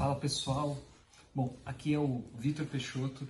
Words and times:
Fala 0.00 0.16
pessoal, 0.16 0.78
bom, 1.34 1.58
aqui 1.62 1.92
é 1.92 1.98
o 1.98 2.24
Vitor 2.34 2.64
Peixoto 2.64 3.28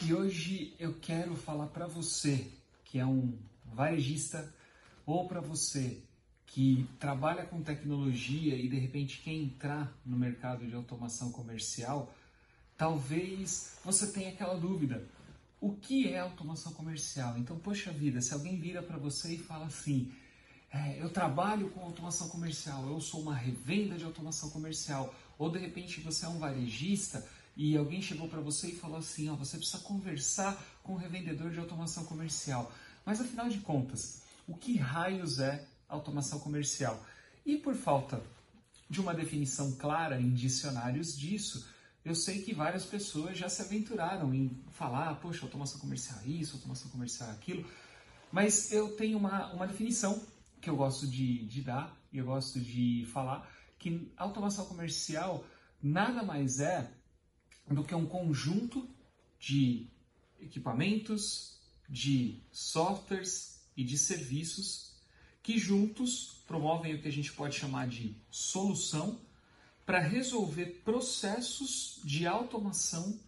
e 0.00 0.14
hoje 0.14 0.72
eu 0.78 0.94
quero 0.94 1.34
falar 1.34 1.66
para 1.66 1.88
você 1.88 2.46
que 2.84 3.00
é 3.00 3.04
um 3.04 3.36
varejista 3.64 4.48
ou 5.04 5.26
para 5.26 5.40
você 5.40 6.00
que 6.46 6.88
trabalha 7.00 7.44
com 7.44 7.64
tecnologia 7.64 8.54
e 8.54 8.68
de 8.68 8.78
repente 8.78 9.20
quer 9.22 9.32
entrar 9.32 9.92
no 10.06 10.16
mercado 10.16 10.64
de 10.64 10.72
automação 10.76 11.32
comercial, 11.32 12.14
talvez 12.76 13.76
você 13.84 14.06
tenha 14.06 14.28
aquela 14.28 14.54
dúvida: 14.54 15.04
o 15.60 15.72
que 15.72 16.08
é 16.08 16.20
automação 16.20 16.72
comercial? 16.74 17.36
Então, 17.38 17.58
poxa 17.58 17.90
vida, 17.90 18.20
se 18.20 18.32
alguém 18.32 18.56
vira 18.56 18.84
para 18.84 18.98
você 18.98 19.34
e 19.34 19.38
fala 19.38 19.66
assim, 19.66 20.12
é, 20.70 21.02
eu 21.02 21.10
trabalho 21.10 21.70
com 21.70 21.80
automação 21.80 22.28
comercial, 22.28 22.86
eu 22.86 23.00
sou 23.00 23.20
uma 23.20 23.34
revenda 23.34 23.96
de 23.96 24.04
automação 24.04 24.48
comercial, 24.50 25.12
ou 25.38 25.50
de 25.50 25.58
repente 25.58 26.00
você 26.00 26.26
é 26.26 26.28
um 26.28 26.38
varejista 26.38 27.26
e 27.56 27.76
alguém 27.76 28.02
chegou 28.02 28.28
para 28.28 28.40
você 28.40 28.68
e 28.68 28.76
falou 28.76 28.98
assim, 28.98 29.28
ó, 29.28 29.34
você 29.34 29.56
precisa 29.56 29.78
conversar 29.78 30.62
com 30.82 30.92
o 30.94 30.96
revendedor 30.96 31.50
de 31.50 31.58
automação 31.58 32.04
comercial. 32.04 32.72
Mas 33.04 33.20
afinal 33.20 33.48
de 33.48 33.58
contas, 33.58 34.22
o 34.46 34.56
que 34.56 34.76
raios 34.76 35.38
é 35.38 35.64
automação 35.88 36.38
comercial? 36.38 37.04
E 37.44 37.56
por 37.56 37.74
falta 37.74 38.22
de 38.90 39.00
uma 39.00 39.14
definição 39.14 39.72
clara 39.72 40.20
em 40.20 40.32
dicionários 40.32 41.16
disso, 41.16 41.66
eu 42.04 42.14
sei 42.14 42.42
que 42.42 42.54
várias 42.54 42.84
pessoas 42.84 43.36
já 43.36 43.48
se 43.48 43.60
aventuraram 43.60 44.32
em 44.32 44.50
falar, 44.70 45.14
poxa, 45.16 45.44
automação 45.44 45.80
comercial 45.80 46.18
é 46.24 46.28
isso, 46.28 46.56
automação 46.56 46.90
comercial 46.90 47.28
é 47.28 47.32
aquilo, 47.32 47.68
mas 48.32 48.72
eu 48.72 48.96
tenho 48.96 49.18
uma, 49.18 49.52
uma 49.52 49.66
definição 49.66 50.22
que 50.60 50.70
eu 50.70 50.76
gosto 50.76 51.06
de, 51.06 51.44
de 51.46 51.60
dar 51.60 51.94
e 52.12 52.18
eu 52.18 52.24
gosto 52.24 52.60
de 52.60 53.06
falar, 53.12 53.48
que 53.78 54.12
automação 54.16 54.66
comercial 54.66 55.44
nada 55.82 56.22
mais 56.22 56.60
é 56.60 56.90
do 57.70 57.84
que 57.84 57.94
um 57.94 58.06
conjunto 58.06 58.88
de 59.38 59.88
equipamentos, 60.40 61.60
de 61.88 62.42
softwares 62.50 63.66
e 63.76 63.84
de 63.84 63.96
serviços 63.96 64.88
que 65.42 65.56
juntos 65.56 66.42
promovem 66.46 66.94
o 66.94 67.00
que 67.00 67.08
a 67.08 67.12
gente 67.12 67.32
pode 67.32 67.56
chamar 67.56 67.88
de 67.88 68.14
solução 68.30 69.18
para 69.86 69.98
resolver 69.98 70.82
processos 70.84 72.00
de 72.04 72.26
automação 72.26 73.18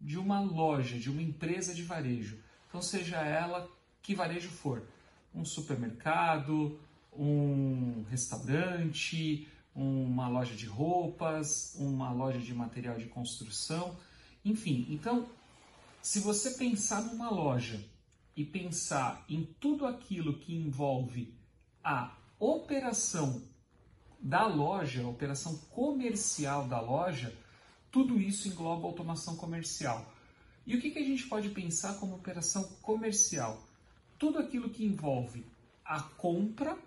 de 0.00 0.18
uma 0.18 0.40
loja, 0.40 0.98
de 0.98 1.08
uma 1.08 1.22
empresa 1.22 1.72
de 1.72 1.84
varejo. 1.84 2.42
Então, 2.68 2.82
seja 2.82 3.18
ela 3.18 3.70
que 4.02 4.16
varejo 4.16 4.48
for, 4.48 4.82
um 5.32 5.44
supermercado, 5.44 6.80
um 7.12 8.02
restaurante, 8.10 9.46
uma 9.74 10.28
loja 10.28 10.54
de 10.54 10.66
roupas, 10.66 11.74
uma 11.78 12.12
loja 12.12 12.38
de 12.38 12.54
material 12.54 12.98
de 12.98 13.06
construção, 13.06 13.96
enfim. 14.44 14.86
Então, 14.90 15.28
se 16.02 16.20
você 16.20 16.52
pensar 16.52 17.02
numa 17.02 17.30
loja 17.30 17.84
e 18.36 18.44
pensar 18.44 19.24
em 19.28 19.44
tudo 19.60 19.86
aquilo 19.86 20.38
que 20.38 20.54
envolve 20.54 21.34
a 21.84 22.16
operação 22.38 23.42
da 24.20 24.46
loja, 24.46 25.02
a 25.02 25.08
operação 25.08 25.56
comercial 25.70 26.66
da 26.66 26.80
loja, 26.80 27.34
tudo 27.90 28.20
isso 28.20 28.48
engloba 28.48 28.86
automação 28.86 29.36
comercial. 29.36 30.12
E 30.66 30.76
o 30.76 30.80
que, 30.80 30.90
que 30.90 30.98
a 30.98 31.04
gente 31.04 31.26
pode 31.26 31.48
pensar 31.50 31.94
como 31.94 32.14
operação 32.14 32.64
comercial? 32.82 33.62
Tudo 34.18 34.38
aquilo 34.38 34.70
que 34.70 34.84
envolve 34.84 35.44
a 35.84 36.00
compra 36.00 36.78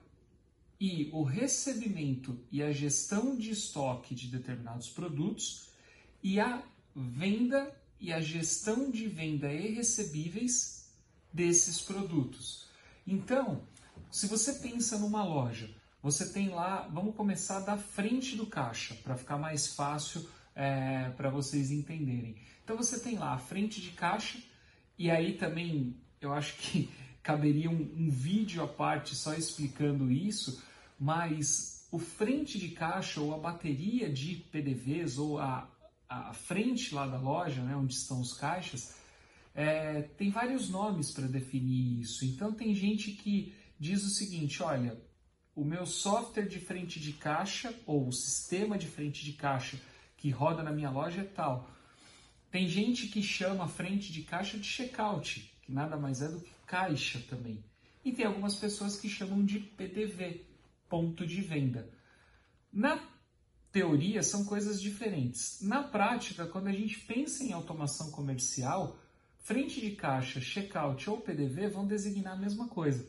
e 0.84 1.10
o 1.14 1.24
recebimento 1.24 2.38
e 2.52 2.62
a 2.62 2.70
gestão 2.74 3.38
de 3.38 3.52
estoque 3.52 4.14
de 4.14 4.28
determinados 4.28 4.90
produtos 4.90 5.70
e 6.22 6.42
a 6.42 6.62
venda 6.94 7.74
e 8.02 8.12
a 8.12 8.20
gestão 8.20 8.92
de 8.92 9.08
venda 9.08 9.50
e 9.50 9.74
recebíveis 9.76 10.94
desses 11.32 11.80
produtos. 11.80 12.68
Então, 13.08 13.62
se 14.12 14.28
você 14.28 14.56
pensa 14.56 15.00
numa 15.00 15.24
loja, 15.24 15.74
você 16.02 16.34
tem 16.34 16.50
lá, 16.50 16.86
vamos 16.92 17.16
começar 17.16 17.62
da 17.62 17.78
frente 17.78 18.36
do 18.36 18.46
caixa, 18.46 18.94
para 18.96 19.16
ficar 19.16 19.38
mais 19.38 19.68
fácil 19.68 20.30
é, 20.54 21.12
para 21.12 21.30
vocês 21.30 21.72
entenderem. 21.72 22.36
Então 22.62 22.76
você 22.76 23.00
tem 23.00 23.18
lá 23.18 23.36
a 23.36 23.40
frente 23.40 23.80
de 23.80 23.92
caixa, 23.92 24.38
e 25.00 25.10
aí 25.10 25.38
também 25.38 25.96
eu 26.20 26.34
acho 26.34 26.58
que 26.58 26.90
caberia 27.24 27.70
um, 27.70 27.90
um 27.96 28.10
vídeo 28.10 28.62
à 28.62 28.68
parte 28.68 29.16
só 29.16 29.34
explicando 29.34 30.12
isso, 30.12 30.62
mas 31.00 31.88
o 31.92 32.00
frente 32.00 32.58
de 32.58 32.70
caixa 32.70 33.22
ou 33.22 33.34
a 33.34 33.38
bateria 33.38 34.12
de 34.12 34.36
PDVs 34.52 35.18
ou 35.18 35.40
a, 35.40 35.70
a 36.10 36.34
frente 36.34 36.94
lá 36.94 37.08
da 37.08 37.20
loja, 37.20 37.62
né, 37.62 37.76
onde 37.76 37.94
estão 37.94 38.20
os 38.20 38.34
caixas, 38.34 38.96
é, 39.54 40.02
tem 40.02 40.32
vários 40.32 40.70
nomes 40.70 41.12
para 41.12 41.28
definir 41.28 42.02
isso. 42.02 42.26
Então 42.26 42.52
tem 42.52 42.74
gente 42.74 43.12
que 43.12 43.54
diz 43.80 44.04
o 44.04 44.10
seguinte, 44.10 44.64
olha, 44.64 45.00
o 45.56 45.64
meu 45.64 45.86
software 45.86 46.48
de 46.48 46.60
frente 46.60 47.00
de 47.00 47.14
caixa 47.14 47.74
ou 47.86 48.08
o 48.08 48.12
sistema 48.12 48.78
de 48.78 48.88
frente 48.88 49.24
de 49.24 49.34
caixa 49.34 49.80
que 50.18 50.30
roda 50.30 50.64
na 50.64 50.72
minha 50.72 50.90
loja 50.90 51.22
é 51.22 51.26
tal. 51.26 51.70
Tem 52.50 52.68
gente 52.68 53.08
que 53.08 53.22
chama 53.22 53.68
frente 53.68 54.12
de 54.12 54.24
caixa 54.24 54.58
de 54.58 54.66
checkout, 54.66 55.52
que 55.62 55.72
nada 55.72 55.98
mais 55.98 56.22
é 56.22 56.28
do 56.28 56.40
que 56.40 56.54
caixa 56.66 57.20
também. 57.30 57.64
E 58.06 58.12
tem 58.12 58.26
algumas 58.26 58.56
pessoas 58.56 59.00
que 59.00 59.10
chamam 59.10 59.44
de 59.44 59.60
PDV, 59.60 60.46
ponto 60.94 61.26
de 61.26 61.42
venda. 61.42 61.90
Na 62.72 63.00
teoria 63.72 64.22
são 64.22 64.46
coisas 64.46 64.80
diferentes. 64.80 65.60
Na 65.60 65.82
prática, 65.82 66.46
quando 66.46 66.68
a 66.68 66.72
gente 66.72 67.00
pensa 67.00 67.44
em 67.44 67.52
automação 67.52 68.12
comercial, 68.12 69.00
frente 69.40 69.82
de 69.82 69.96
caixa, 69.96 70.40
checkout 70.40 71.10
ou 71.10 71.20
PDV 71.20 71.70
vão 71.70 71.88
designar 71.88 72.34
a 72.34 72.40
mesma 72.40 72.68
coisa. 72.68 73.08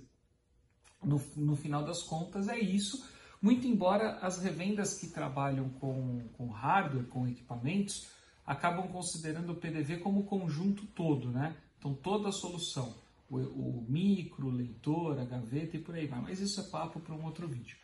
No, 1.02 1.20
no 1.36 1.54
final 1.54 1.84
das 1.84 2.02
contas, 2.02 2.48
é 2.48 2.58
isso. 2.58 3.06
Muito 3.42 3.66
embora 3.66 4.16
as 4.20 4.38
revendas 4.38 4.98
que 4.98 5.08
trabalham 5.08 5.68
com, 5.68 6.26
com 6.38 6.48
hardware, 6.48 7.04
com 7.08 7.28
equipamentos, 7.28 8.06
acabam 8.46 8.88
considerando 8.88 9.52
o 9.52 9.56
PDV 9.56 9.98
como 9.98 10.24
conjunto 10.24 10.86
todo, 10.86 11.30
né? 11.30 11.54
Então, 11.78 11.92
toda 11.92 12.30
a 12.30 12.32
solução 12.32 12.94
o, 13.28 13.36
o 13.36 13.86
micro, 13.88 14.48
leitor, 14.48 15.18
a 15.18 15.24
gaveta 15.24 15.76
e 15.76 15.80
por 15.80 15.94
aí 15.94 16.06
vai. 16.06 16.20
Mas 16.20 16.40
isso 16.40 16.60
é 16.60 16.64
papo 16.64 17.00
para 17.00 17.14
um 17.14 17.24
outro 17.24 17.48
vídeo. 17.48 17.76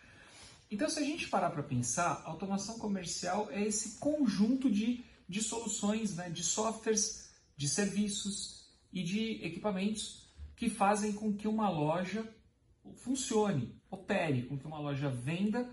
Então, 0.70 0.88
se 0.88 1.00
a 1.00 1.02
gente 1.02 1.28
parar 1.28 1.50
para 1.50 1.62
pensar, 1.62 2.22
automação 2.24 2.78
comercial 2.78 3.48
é 3.50 3.62
esse 3.62 3.98
conjunto 3.98 4.70
de, 4.70 5.04
de 5.28 5.42
soluções, 5.42 6.14
né, 6.14 6.30
de 6.30 6.44
softwares, 6.44 7.28
de 7.56 7.68
serviços 7.68 8.64
e 8.92 9.02
de 9.02 9.44
equipamentos 9.44 10.28
que 10.54 10.70
fazem 10.70 11.12
com 11.12 11.32
que 11.34 11.48
uma 11.48 11.68
loja 11.68 12.24
funcione, 12.96 13.74
opere, 13.90 14.44
com 14.44 14.58
que 14.58 14.66
uma 14.66 14.78
loja 14.78 15.08
venda, 15.08 15.68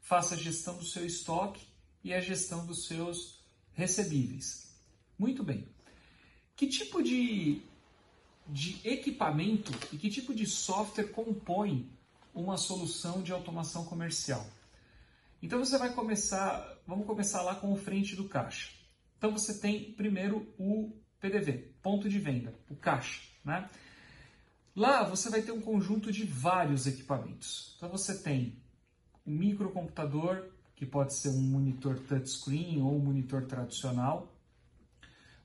faça 0.00 0.34
a 0.34 0.38
gestão 0.38 0.76
do 0.76 0.84
seu 0.84 1.06
estoque 1.06 1.66
e 2.02 2.12
a 2.12 2.20
gestão 2.20 2.66
dos 2.66 2.86
seus 2.86 3.40
recebíveis. 3.72 4.74
Muito 5.18 5.42
bem. 5.42 5.66
Que 6.54 6.66
tipo 6.66 7.02
de 7.02 7.62
de 8.46 8.80
equipamento 8.86 9.72
e 9.92 9.96
que 9.96 10.10
tipo 10.10 10.34
de 10.34 10.46
software 10.46 11.08
compõe 11.08 11.90
uma 12.34 12.56
solução 12.56 13.22
de 13.22 13.32
automação 13.32 13.84
comercial. 13.84 14.44
Então 15.42 15.58
você 15.58 15.78
vai 15.78 15.92
começar, 15.92 16.78
vamos 16.86 17.06
começar 17.06 17.42
lá 17.42 17.54
com 17.54 17.72
o 17.72 17.76
frente 17.76 18.16
do 18.16 18.28
caixa. 18.28 18.72
Então 19.18 19.30
você 19.30 19.58
tem 19.58 19.92
primeiro 19.92 20.52
o 20.58 20.92
PDV, 21.20 21.74
ponto 21.82 22.08
de 22.08 22.18
venda, 22.18 22.54
o 22.68 22.76
caixa, 22.76 23.22
né? 23.44 23.68
Lá 24.74 25.04
você 25.04 25.30
vai 25.30 25.40
ter 25.40 25.52
um 25.52 25.60
conjunto 25.60 26.10
de 26.10 26.24
vários 26.24 26.86
equipamentos. 26.86 27.74
Então 27.76 27.88
você 27.88 28.18
tem 28.18 28.60
um 29.24 29.32
microcomputador, 29.32 30.50
que 30.74 30.84
pode 30.84 31.14
ser 31.14 31.28
um 31.28 31.40
monitor 31.40 31.98
touchscreen 32.00 32.82
ou 32.82 32.96
um 32.96 32.98
monitor 32.98 33.46
tradicional. 33.46 34.34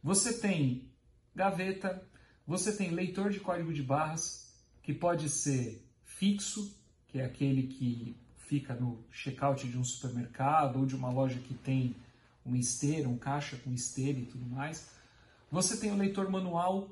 Você 0.02 0.40
tem 0.40 0.92
gaveta, 1.36 2.09
você 2.50 2.76
tem 2.76 2.90
leitor 2.90 3.30
de 3.30 3.40
código 3.40 3.72
de 3.72 3.84
barras, 3.84 4.52
que 4.82 4.92
pode 4.92 5.30
ser 5.30 5.86
fixo, 6.04 6.76
que 7.08 7.20
é 7.20 7.26
aquele 7.26 7.68
que 7.68 8.16
fica 8.38 8.74
no 8.74 9.06
checkout 9.12 9.68
de 9.68 9.78
um 9.78 9.84
supermercado 9.84 10.80
ou 10.80 10.86
de 10.88 10.96
uma 10.96 11.12
loja 11.12 11.38
que 11.38 11.54
tem 11.54 11.96
uma 12.44 12.58
esteira, 12.58 13.08
um 13.08 13.20
caixa 13.20 13.56
com 13.58 13.72
esteira 13.72 14.18
e 14.18 14.26
tudo 14.26 14.48
mais. 14.48 14.90
Você 15.52 15.78
tem 15.78 15.92
o 15.92 15.96
leitor 15.96 16.28
manual, 16.28 16.90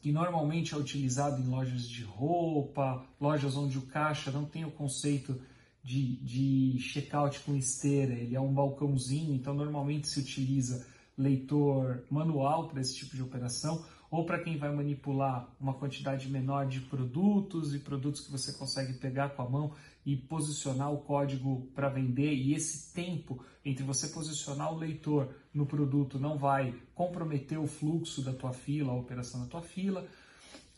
que 0.00 0.12
normalmente 0.12 0.72
é 0.72 0.76
utilizado 0.76 1.42
em 1.42 1.48
lojas 1.48 1.88
de 1.88 2.04
roupa, 2.04 3.04
lojas 3.20 3.56
onde 3.56 3.76
o 3.76 3.82
caixa 3.82 4.30
não 4.30 4.44
tem 4.44 4.64
o 4.64 4.70
conceito 4.70 5.36
de, 5.82 6.14
de 6.18 6.78
checkout 6.78 7.40
com 7.40 7.56
esteira, 7.56 8.12
ele 8.12 8.36
é 8.36 8.40
um 8.40 8.54
balcãozinho, 8.54 9.34
então 9.34 9.52
normalmente 9.52 10.06
se 10.06 10.20
utiliza 10.20 10.86
leitor 11.18 12.04
manual 12.08 12.68
para 12.68 12.80
esse 12.80 12.94
tipo 12.94 13.16
de 13.16 13.22
operação, 13.22 13.84
ou 14.14 14.24
para 14.24 14.38
quem 14.38 14.56
vai 14.56 14.72
manipular 14.72 15.52
uma 15.58 15.74
quantidade 15.74 16.30
menor 16.30 16.68
de 16.68 16.80
produtos 16.82 17.74
e 17.74 17.80
produtos 17.80 18.20
que 18.20 18.30
você 18.30 18.52
consegue 18.52 18.92
pegar 18.92 19.30
com 19.30 19.42
a 19.42 19.50
mão 19.50 19.74
e 20.06 20.16
posicionar 20.16 20.92
o 20.92 20.98
código 20.98 21.68
para 21.74 21.88
vender, 21.88 22.32
e 22.32 22.54
esse 22.54 22.94
tempo 22.94 23.44
entre 23.64 23.82
você 23.82 24.06
posicionar 24.06 24.72
o 24.72 24.78
leitor 24.78 25.34
no 25.52 25.66
produto 25.66 26.16
não 26.16 26.38
vai 26.38 26.72
comprometer 26.94 27.58
o 27.58 27.66
fluxo 27.66 28.22
da 28.22 28.32
tua 28.32 28.52
fila, 28.52 28.92
a 28.92 28.96
operação 28.96 29.40
da 29.40 29.46
tua 29.46 29.62
fila. 29.62 30.06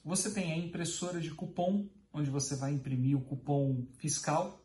Você 0.03 0.31
tem 0.33 0.53
a 0.53 0.57
impressora 0.57 1.21
de 1.21 1.31
cupom, 1.31 1.87
onde 2.15 2.31
você 2.31 2.57
vai 2.57 2.73
imprimir 2.73 3.19
o 3.19 3.21
cupom 3.21 3.85
fiscal. 3.99 4.63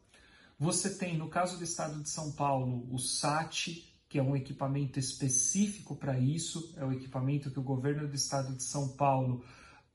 Você 0.58 0.98
tem, 0.98 1.18
no 1.18 1.28
caso 1.28 1.58
do 1.58 1.64
estado 1.66 2.02
de 2.02 2.10
São 2.10 2.32
Paulo, 2.32 2.88
o 2.90 2.98
SAT, 2.98 3.91
que 4.12 4.20
é 4.20 4.22
um 4.22 4.36
equipamento 4.36 5.00
específico 5.00 5.96
para 5.96 6.20
isso, 6.20 6.74
é 6.76 6.84
o 6.84 6.92
equipamento 6.92 7.50
que 7.50 7.58
o 7.58 7.64
governo 7.64 8.06
do 8.10 8.14
estado 8.14 8.54
de 8.54 8.62
São 8.62 8.90
Paulo 8.90 9.42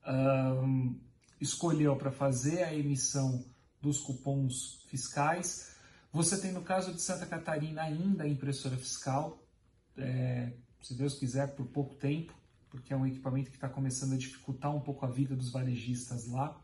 um, 0.07 0.99
escolheu 1.39 1.95
para 1.95 2.11
fazer 2.11 2.63
a 2.63 2.73
emissão 2.73 3.45
dos 3.79 3.99
cupons 3.99 4.83
fiscais. 4.87 5.75
Você 6.11 6.41
tem, 6.41 6.51
no 6.51 6.63
caso 6.63 6.91
de 6.95 6.99
Santa 6.99 7.27
Catarina, 7.27 7.83
ainda 7.83 8.23
a 8.23 8.27
impressora 8.27 8.75
fiscal, 8.75 9.37
é, 9.95 10.51
se 10.81 10.95
Deus 10.95 11.13
quiser, 11.13 11.55
por 11.55 11.67
pouco 11.67 11.93
tempo, 11.93 12.33
porque 12.71 12.91
é 12.91 12.97
um 12.97 13.05
equipamento 13.05 13.51
que 13.51 13.57
está 13.57 13.69
começando 13.69 14.13
a 14.13 14.17
dificultar 14.17 14.75
um 14.75 14.79
pouco 14.79 15.05
a 15.05 15.09
vida 15.11 15.35
dos 15.35 15.51
varejistas 15.51 16.27
lá. 16.27 16.59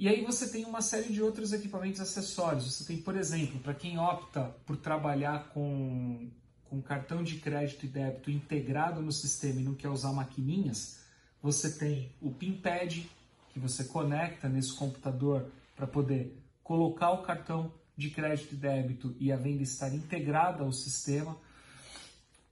E 0.00 0.06
aí 0.06 0.24
você 0.24 0.48
tem 0.48 0.64
uma 0.64 0.80
série 0.80 1.12
de 1.12 1.20
outros 1.20 1.52
equipamentos 1.52 2.00
acessórios. 2.00 2.72
Você 2.72 2.84
tem, 2.84 2.98
por 2.98 3.16
exemplo, 3.16 3.58
para 3.58 3.74
quem 3.74 3.98
opta 3.98 4.44
por 4.64 4.76
trabalhar 4.76 5.48
com, 5.48 6.30
com 6.70 6.80
cartão 6.80 7.20
de 7.20 7.40
crédito 7.40 7.84
e 7.84 7.88
débito 7.88 8.30
integrado 8.30 9.02
no 9.02 9.10
sistema 9.10 9.60
e 9.60 9.64
não 9.64 9.74
quer 9.74 9.88
usar 9.88 10.12
maquininhas, 10.12 11.00
você 11.42 11.72
tem 11.72 12.12
o 12.22 12.30
PinPad, 12.30 13.00
que 13.48 13.58
você 13.58 13.82
conecta 13.82 14.48
nesse 14.48 14.72
computador 14.72 15.50
para 15.74 15.88
poder 15.88 16.40
colocar 16.62 17.10
o 17.10 17.22
cartão 17.22 17.72
de 17.96 18.08
crédito 18.10 18.52
e 18.52 18.56
débito 18.56 19.16
e 19.18 19.32
a 19.32 19.36
venda 19.36 19.64
estar 19.64 19.92
integrada 19.92 20.62
ao 20.62 20.72
sistema. 20.72 21.36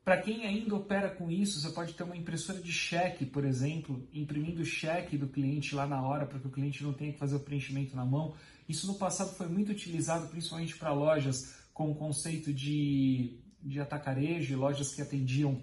Para 0.06 0.18
quem 0.18 0.46
ainda 0.46 0.76
opera 0.76 1.10
com 1.10 1.28
isso, 1.28 1.60
você 1.60 1.68
pode 1.70 1.92
ter 1.92 2.04
uma 2.04 2.16
impressora 2.16 2.60
de 2.60 2.70
cheque, 2.70 3.26
por 3.26 3.44
exemplo, 3.44 4.08
imprimindo 4.14 4.62
o 4.62 4.64
cheque 4.64 5.18
do 5.18 5.26
cliente 5.26 5.74
lá 5.74 5.84
na 5.84 6.00
hora, 6.00 6.24
para 6.24 6.38
que 6.38 6.46
o 6.46 6.50
cliente 6.50 6.84
não 6.84 6.92
tenha 6.92 7.12
que 7.12 7.18
fazer 7.18 7.34
o 7.34 7.40
preenchimento 7.40 7.96
na 7.96 8.04
mão. 8.04 8.32
Isso 8.68 8.86
no 8.86 8.94
passado 8.94 9.34
foi 9.34 9.48
muito 9.48 9.72
utilizado, 9.72 10.28
principalmente 10.28 10.76
para 10.76 10.92
lojas 10.92 11.56
com 11.74 11.90
o 11.90 11.94
conceito 11.96 12.54
de, 12.54 13.40
de 13.60 13.80
atacarejo, 13.80 14.56
lojas 14.56 14.94
que 14.94 15.02
atendiam 15.02 15.60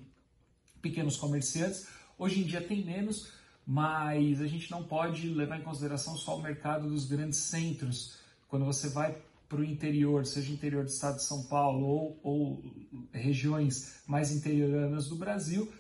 pequenos 0.82 1.16
comerciantes. 1.16 1.88
Hoje 2.20 2.42
em 2.42 2.44
dia 2.44 2.60
tem 2.60 2.84
menos, 2.84 3.32
mas 3.66 4.42
a 4.42 4.46
gente 4.46 4.70
não 4.70 4.84
pode 4.84 5.26
levar 5.30 5.58
em 5.58 5.64
consideração 5.64 6.18
só 6.18 6.38
o 6.38 6.42
mercado 6.42 6.90
dos 6.90 7.06
grandes 7.06 7.40
centros. 7.40 8.18
Quando 8.50 8.66
você 8.66 8.90
vai 8.90 9.16
para 9.54 9.62
o 9.62 9.64
interior, 9.64 10.26
seja 10.26 10.52
interior 10.52 10.84
do 10.84 10.90
estado 10.90 11.18
de 11.18 11.24
São 11.24 11.44
Paulo 11.44 11.86
ou, 11.86 12.20
ou 12.24 12.64
regiões 13.12 14.02
mais 14.08 14.32
interioranas 14.32 15.08
do 15.08 15.16
Brasil, 15.16 15.72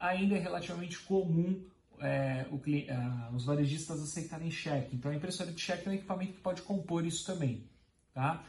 ainda 0.00 0.34
é 0.34 0.38
relativamente 0.38 0.98
comum 1.00 1.62
é, 2.00 2.46
o, 2.50 2.56
uh, 2.56 3.36
os 3.36 3.44
varejistas 3.44 4.02
aceitarem 4.02 4.50
cheque. 4.50 4.96
Então 4.96 5.10
a 5.10 5.14
impressora 5.14 5.52
de 5.52 5.60
cheque 5.60 5.86
é 5.86 5.90
um 5.90 5.94
equipamento 5.94 6.32
que 6.32 6.40
pode 6.40 6.62
compor 6.62 7.04
isso 7.04 7.26
também. 7.26 7.68
Tá? 8.14 8.42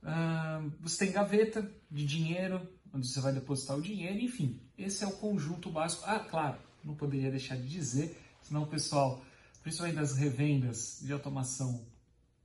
Uh, 0.00 0.70
você 0.80 1.06
tem 1.06 1.12
gaveta 1.12 1.68
de 1.90 2.06
dinheiro, 2.06 2.60
onde 2.92 3.08
você 3.08 3.20
vai 3.20 3.32
depositar 3.32 3.76
o 3.76 3.82
dinheiro, 3.82 4.20
enfim, 4.20 4.60
esse 4.78 5.02
é 5.02 5.08
o 5.08 5.12
conjunto 5.12 5.72
básico. 5.72 6.04
Ah, 6.06 6.20
claro, 6.20 6.58
não 6.84 6.94
poderia 6.94 7.32
deixar 7.32 7.56
de 7.56 7.68
dizer, 7.68 8.16
senão 8.42 8.62
o 8.62 8.68
pessoal, 8.68 9.24
principalmente 9.60 9.96
das 9.96 10.16
revendas 10.16 11.00
de 11.02 11.12
automação 11.12 11.84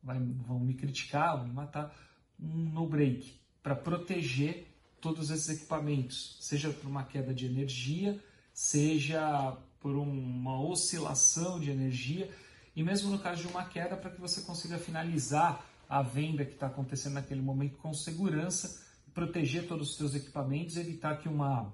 vai, 0.09 0.19
vão 0.19 0.59
me 0.59 0.73
criticar, 0.73 1.37
vão 1.37 1.47
me 1.47 1.53
matar, 1.53 1.95
um 2.39 2.71
no-break 2.71 3.39
para 3.61 3.75
proteger 3.75 4.67
todos 4.99 5.29
esses 5.29 5.49
equipamentos, 5.49 6.37
seja 6.41 6.71
por 6.71 6.87
uma 6.87 7.03
queda 7.03 7.33
de 7.33 7.45
energia, 7.45 8.19
seja 8.51 9.55
por 9.79 9.95
uma 9.95 10.59
oscilação 10.61 11.59
de 11.59 11.69
energia 11.69 12.29
e 12.75 12.83
mesmo 12.83 13.11
no 13.11 13.19
caso 13.19 13.41
de 13.41 13.47
uma 13.47 13.65
queda 13.65 13.95
para 13.95 14.09
que 14.09 14.19
você 14.19 14.41
consiga 14.41 14.77
finalizar 14.77 15.63
a 15.87 16.01
venda 16.01 16.43
que 16.43 16.53
está 16.53 16.67
acontecendo 16.67 17.13
naquele 17.13 17.41
momento 17.41 17.77
com 17.77 17.93
segurança, 17.93 18.83
proteger 19.13 19.67
todos 19.67 19.91
os 19.91 19.97
seus 19.97 20.15
equipamentos, 20.15 20.75
evitar 20.75 21.17
que 21.17 21.29
uma 21.29 21.71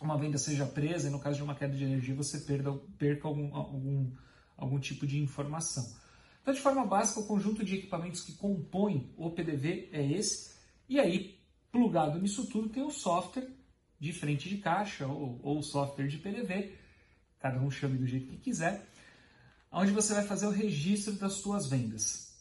uma 0.00 0.16
venda 0.16 0.38
seja 0.38 0.64
presa 0.64 1.08
e 1.08 1.10
no 1.10 1.20
caso 1.20 1.36
de 1.36 1.42
uma 1.42 1.54
queda 1.54 1.76
de 1.76 1.84
energia 1.84 2.14
você 2.14 2.38
perda, 2.38 2.72
perca 2.96 3.28
algum, 3.28 3.54
algum, 3.54 4.10
algum 4.56 4.78
tipo 4.78 5.06
de 5.06 5.18
informação. 5.18 5.84
Então, 6.42 6.54
de 6.54 6.60
forma 6.60 6.84
básica, 6.84 7.20
o 7.20 7.26
conjunto 7.26 7.64
de 7.64 7.76
equipamentos 7.76 8.22
que 8.22 8.32
compõem 8.32 9.12
o 9.16 9.30
PDV 9.30 9.90
é 9.92 10.04
esse. 10.04 10.50
E 10.88 10.98
aí, 10.98 11.38
plugado 11.70 12.18
nisso 12.18 12.46
tudo, 12.46 12.68
tem 12.68 12.82
o 12.82 12.90
software 12.90 13.48
de 13.98 14.12
frente 14.12 14.48
de 14.48 14.56
caixa 14.56 15.06
ou, 15.06 15.62
software 15.62 16.08
de 16.08 16.16
PDV, 16.16 16.72
cada 17.38 17.60
um 17.60 17.70
chame 17.70 17.98
do 17.98 18.06
jeito 18.06 18.28
que 18.28 18.38
quiser, 18.38 18.86
onde 19.70 19.92
você 19.92 20.14
vai 20.14 20.24
fazer 20.24 20.46
o 20.46 20.50
registro 20.50 21.12
das 21.14 21.34
suas 21.34 21.68
vendas, 21.68 22.34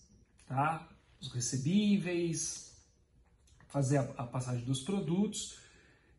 tá? 0.47 0.87
Os 1.19 1.31
recebíveis, 1.33 2.73
fazer 3.67 3.97
a, 3.97 4.03
a 4.17 4.23
passagem 4.25 4.63
dos 4.63 4.81
produtos. 4.81 5.59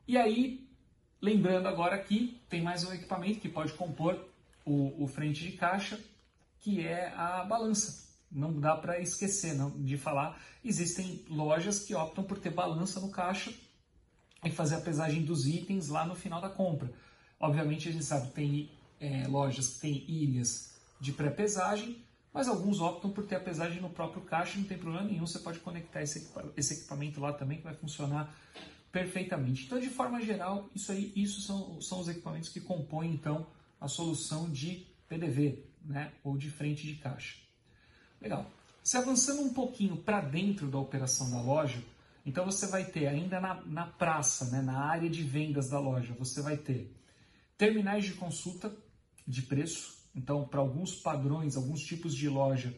E 0.06 0.18
aí, 0.18 0.68
lembrando 1.20 1.66
agora 1.66 1.98
que 1.98 2.38
tem 2.48 2.62
mais 2.62 2.84
um 2.84 2.92
equipamento 2.92 3.40
que 3.40 3.48
pode 3.48 3.72
compor 3.72 4.22
o, 4.64 5.02
o 5.02 5.06
frente 5.08 5.42
de 5.42 5.56
caixa, 5.56 5.98
que 6.60 6.86
é 6.86 7.12
a 7.14 7.44
balança. 7.44 8.08
Não 8.30 8.58
dá 8.58 8.76
para 8.76 9.00
esquecer 9.00 9.54
não, 9.54 9.70
de 9.70 9.96
falar. 9.96 10.40
Existem 10.64 11.24
lojas 11.28 11.80
que 11.80 11.94
optam 11.94 12.22
por 12.22 12.38
ter 12.38 12.50
balança 12.50 13.00
no 13.00 13.10
caixa 13.10 13.52
e 14.44 14.50
fazer 14.50 14.76
a 14.76 14.80
pesagem 14.80 15.24
dos 15.24 15.46
itens 15.46 15.88
lá 15.88 16.06
no 16.06 16.14
final 16.14 16.40
da 16.40 16.48
compra. 16.48 16.92
Obviamente, 17.38 17.88
a 17.88 17.92
gente 17.92 18.04
sabe 18.04 18.28
que 18.28 18.34
tem 18.34 18.70
é, 19.00 19.26
lojas 19.26 19.68
que 19.68 19.80
têm 19.80 20.04
ilhas 20.08 20.76
de 21.00 21.12
pré-pesagem, 21.12 22.04
mas 22.32 22.46
alguns 22.46 22.80
optam 22.80 23.10
por 23.10 23.26
ter 23.26 23.36
a 23.36 23.40
pesagem 23.40 23.80
no 23.80 23.90
próprio 23.90 24.22
caixa, 24.22 24.58
não 24.58 24.64
tem 24.64 24.78
problema 24.78 25.06
nenhum, 25.06 25.26
você 25.26 25.38
pode 25.38 25.58
conectar 25.58 26.02
esse, 26.02 26.30
esse 26.56 26.74
equipamento 26.74 27.20
lá 27.20 27.32
também 27.32 27.58
que 27.58 27.64
vai 27.64 27.74
funcionar 27.74 28.32
perfeitamente. 28.92 29.64
Então, 29.64 29.80
de 29.80 29.88
forma 29.88 30.20
geral, 30.20 30.68
isso 30.74 30.92
aí, 30.92 31.12
isso 31.16 31.40
são, 31.40 31.80
são 31.80 32.00
os 32.00 32.08
equipamentos 32.08 32.48
que 32.50 32.60
compõem 32.60 33.12
então 33.12 33.46
a 33.80 33.88
solução 33.88 34.50
de 34.50 34.86
PDV, 35.08 35.64
né, 35.84 36.12
ou 36.22 36.36
de 36.36 36.50
frente 36.50 36.86
de 36.86 36.94
caixa. 36.96 37.36
Legal. 38.20 38.50
Se 38.82 38.96
avançando 38.96 39.42
um 39.42 39.52
pouquinho 39.52 39.96
para 39.96 40.20
dentro 40.20 40.68
da 40.68 40.78
operação 40.78 41.30
da 41.30 41.40
loja, 41.40 41.82
então 42.24 42.44
você 42.44 42.66
vai 42.66 42.84
ter 42.84 43.06
ainda 43.06 43.40
na, 43.40 43.62
na 43.66 43.86
praça, 43.86 44.46
né, 44.46 44.62
na 44.62 44.78
área 44.78 45.08
de 45.08 45.22
vendas 45.22 45.70
da 45.70 45.78
loja, 45.78 46.14
você 46.18 46.42
vai 46.42 46.56
ter 46.56 46.94
terminais 47.56 48.04
de 48.04 48.14
consulta 48.14 48.74
de 49.26 49.42
preço. 49.42 49.98
Então, 50.14 50.46
para 50.46 50.60
alguns 50.60 50.94
padrões, 50.94 51.56
alguns 51.56 51.82
tipos 51.82 52.14
de 52.14 52.28
loja, 52.28 52.74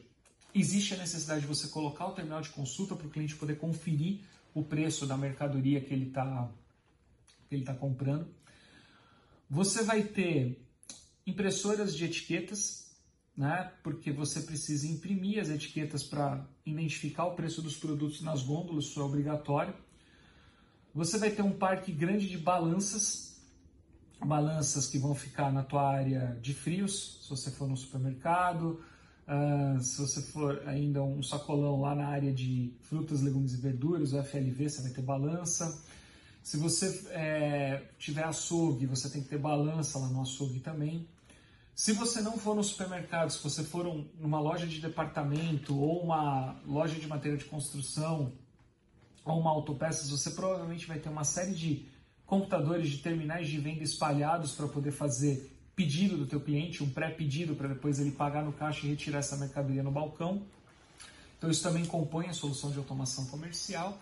existe 0.55 0.95
a 0.95 0.99
necessidade 0.99 1.43
de 1.43 1.47
você 1.47 1.69
colocar 1.69 2.07
o 2.07 2.13
terminal 2.13 2.41
de 2.41 2.51
consulta 2.51 2.95
para 2.95 3.07
o 3.07 3.11
cliente 3.11 3.37
poder 3.37 3.57
conferir 3.59 4.21
o 4.55 4.63
preço 4.63 5.07
da 5.07 5.17
mercadoria 5.17 5.81
que 5.81 5.95
ele 5.95 6.09
está 6.09 6.51
ele 7.51 7.65
tá 7.65 7.75
comprando. 7.75 8.27
Você 9.49 9.83
vai 9.83 10.03
ter 10.03 10.59
impressoras 11.27 11.95
de 11.95 12.05
etiquetas, 12.05 12.82
né? 13.37 13.73
porque 13.83 14.13
você 14.13 14.41
precisa 14.41 14.87
imprimir 14.87 15.41
as 15.41 15.49
etiquetas 15.49 16.03
para 16.03 16.47
identificar 16.65 17.27
o 17.27 17.35
preço 17.35 17.63
dos 17.63 17.77
produtos 17.77 18.21
nas 18.21 18.43
gôndolas, 18.43 18.85
isso 18.85 19.01
é 19.01 19.03
obrigatório. 19.03 19.75
Você 20.95 21.19
vai 21.19 21.31
ter 21.31 21.43
um 21.43 21.53
parque 21.53 21.91
grande 21.91 22.29
de 22.29 22.37
balanças, 22.37 23.41
balanças 24.21 24.87
que 24.87 24.99
vão 24.99 25.15
ficar 25.15 25.51
na 25.51 25.63
tua 25.63 25.89
área 25.89 26.39
de 26.41 26.53
frios, 26.53 27.21
se 27.23 27.31
você 27.31 27.51
for 27.51 27.67
no 27.67 27.77
supermercado, 27.77 28.81
uh, 29.27 29.83
se 29.83 29.99
você 30.01 30.21
for 30.21 30.63
ainda 30.69 31.03
um 31.03 31.23
sacolão 31.23 31.81
lá 31.81 31.95
na 31.95 32.07
área 32.09 32.33
de 32.33 32.75
frutas, 32.83 33.23
legumes 33.23 33.55
e 33.55 33.57
verduras, 33.57 34.13
o 34.13 34.23
FLV, 34.23 34.69
você 34.69 34.83
vai 34.83 34.91
ter 34.91 35.03
balança. 35.03 35.83
Se 36.43 36.57
você 36.57 37.09
é, 37.11 37.83
tiver 37.99 38.25
açougue, 38.25 38.85
você 38.85 39.09
tem 39.09 39.23
que 39.23 39.29
ter 39.29 39.39
balança 39.39 39.99
lá 39.99 40.09
no 40.09 40.21
açougue 40.21 40.61
também. 40.61 41.07
Se 41.75 41.93
você 41.93 42.21
não 42.21 42.37
for 42.37 42.55
no 42.55 42.63
supermercado, 42.63 43.31
se 43.31 43.43
você 43.43 43.65
for 43.65 43.87
um, 43.87 44.07
numa 44.19 44.39
loja 44.39 44.67
de 44.67 44.81
departamento 44.81 45.79
ou 45.79 46.03
uma 46.03 46.61
loja 46.67 46.95
de 46.95 47.07
material 47.07 47.39
de 47.39 47.47
construção 47.47 48.33
ou 49.25 49.41
uma 49.41 49.51
autopeças, 49.51 50.11
você 50.11 50.31
provavelmente 50.31 50.87
vai 50.87 50.99
ter 50.99 51.09
uma 51.09 51.25
série 51.25 51.55
de 51.55 51.87
computadores 52.27 52.91
de 52.91 52.99
terminais 52.99 53.49
de 53.49 53.59
venda 53.59 53.83
espalhados 53.83 54.53
para 54.53 54.69
poder 54.69 54.93
fazer 54.93 55.51
pedido 55.75 56.19
do 56.19 56.27
teu 56.27 56.41
cliente, 56.41 56.83
um 56.83 56.91
pré-pedido 56.91 57.55
para 57.55 57.69
depois 57.69 57.99
ele 57.99 58.11
pagar 58.11 58.45
no 58.45 58.53
caixa 58.53 58.87
e 58.87 58.91
retirar 58.91 59.21
essa 59.21 59.37
mercadoria 59.37 59.83
no 59.83 59.91
balcão. 59.91 60.43
Então 61.39 61.51
isso 61.51 61.63
também 61.63 61.85
compõe 61.85 62.29
a 62.29 62.33
solução 62.35 62.71
de 62.71 62.79
automação 62.79 63.27
comercial. 63.27 63.99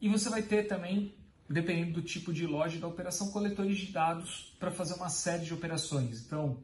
E 0.00 0.08
você 0.08 0.28
vai 0.28 0.42
ter 0.42 0.64
também, 0.64 1.14
dependendo 1.48 1.92
do 1.92 2.02
tipo 2.02 2.32
de 2.32 2.44
loja 2.44 2.78
da 2.80 2.88
operação, 2.88 3.30
coletores 3.30 3.78
de 3.78 3.92
dados 3.92 4.52
para 4.58 4.72
fazer 4.72 4.94
uma 4.94 5.08
série 5.08 5.44
de 5.44 5.54
operações. 5.54 6.20
Então, 6.26 6.58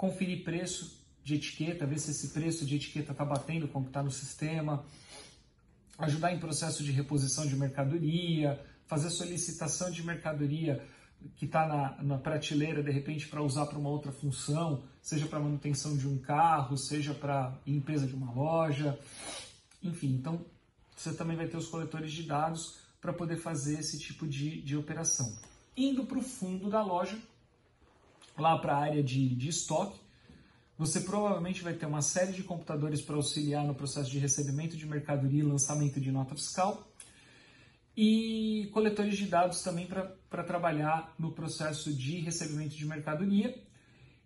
conferir 0.00 0.42
preço 0.42 0.98
de 1.22 1.34
etiqueta, 1.34 1.84
ver 1.84 1.98
se 1.98 2.10
esse 2.10 2.28
preço 2.28 2.64
de 2.64 2.76
etiqueta 2.76 3.12
está 3.12 3.22
batendo 3.22 3.68
com 3.68 3.80
o 3.80 3.82
que 3.82 3.90
está 3.90 4.02
no 4.02 4.10
sistema, 4.10 4.82
ajudar 5.98 6.32
em 6.32 6.40
processo 6.40 6.82
de 6.82 6.90
reposição 6.90 7.46
de 7.46 7.54
mercadoria, 7.54 8.58
fazer 8.86 9.10
solicitação 9.10 9.90
de 9.90 10.02
mercadoria 10.02 10.82
que 11.36 11.44
está 11.44 11.66
na, 11.68 12.02
na, 12.02 12.16
prateleira 12.16 12.82
de 12.82 12.90
repente 12.90 13.28
para 13.28 13.42
usar 13.42 13.66
para 13.66 13.78
uma 13.78 13.90
outra 13.90 14.10
função, 14.10 14.82
seja 15.02 15.26
para 15.26 15.38
manutenção 15.38 15.94
de 15.94 16.08
um 16.08 16.16
carro, 16.16 16.78
seja 16.78 17.12
para 17.12 17.54
limpeza 17.66 18.06
de 18.06 18.14
uma 18.14 18.32
loja, 18.32 18.98
enfim. 19.82 20.14
Então 20.14 20.46
você 20.96 21.12
também 21.12 21.36
vai 21.36 21.46
ter 21.46 21.58
os 21.58 21.68
coletores 21.68 22.10
de 22.10 22.22
dados 22.22 22.78
para 23.02 23.12
poder 23.12 23.36
fazer 23.36 23.78
esse 23.78 23.98
tipo 23.98 24.26
de, 24.26 24.62
de 24.62 24.78
operação. 24.78 25.30
Indo 25.76 26.06
para 26.06 26.16
o 26.16 26.22
fundo 26.22 26.70
da 26.70 26.82
loja, 26.82 27.18
lá 28.40 28.58
para 28.58 28.74
a 28.74 28.78
área 28.78 29.02
de, 29.02 29.34
de 29.36 29.48
estoque, 29.48 30.00
você 30.76 31.00
provavelmente 31.00 31.62
vai 31.62 31.74
ter 31.74 31.84
uma 31.84 32.00
série 32.00 32.32
de 32.32 32.42
computadores 32.42 33.02
para 33.02 33.14
auxiliar 33.14 33.66
no 33.66 33.74
processo 33.74 34.10
de 34.10 34.18
recebimento 34.18 34.76
de 34.76 34.86
mercadoria 34.86 35.40
e 35.40 35.42
lançamento 35.42 36.00
de 36.00 36.10
nota 36.10 36.34
fiscal, 36.34 36.90
e 37.94 38.70
coletores 38.72 39.18
de 39.18 39.26
dados 39.26 39.62
também 39.62 39.86
para 39.86 40.42
trabalhar 40.42 41.14
no 41.18 41.32
processo 41.32 41.92
de 41.92 42.18
recebimento 42.20 42.74
de 42.74 42.86
mercadoria, 42.86 43.62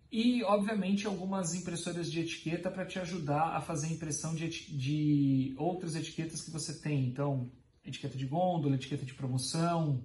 e 0.09 0.43
obviamente 0.43 1.05
algumas 1.05 1.53
impressoras 1.53 2.09
de 2.09 2.21
etiqueta 2.21 2.71
para 2.71 2.85
te 2.85 2.99
ajudar 2.99 3.57
a 3.57 3.59
fazer 3.59 3.87
impressão 3.87 4.33
de, 4.33 4.47
de 4.47 5.53
outras 5.57 5.93
etiquetas 5.93 6.41
que 6.41 6.51
você 6.51 6.79
tem. 6.79 7.05
Então, 7.05 7.51
etiqueta 7.83 8.17
de 8.17 8.25
gôndola, 8.25 8.75
etiqueta 8.75 9.05
de 9.05 9.13
promoção, 9.13 10.01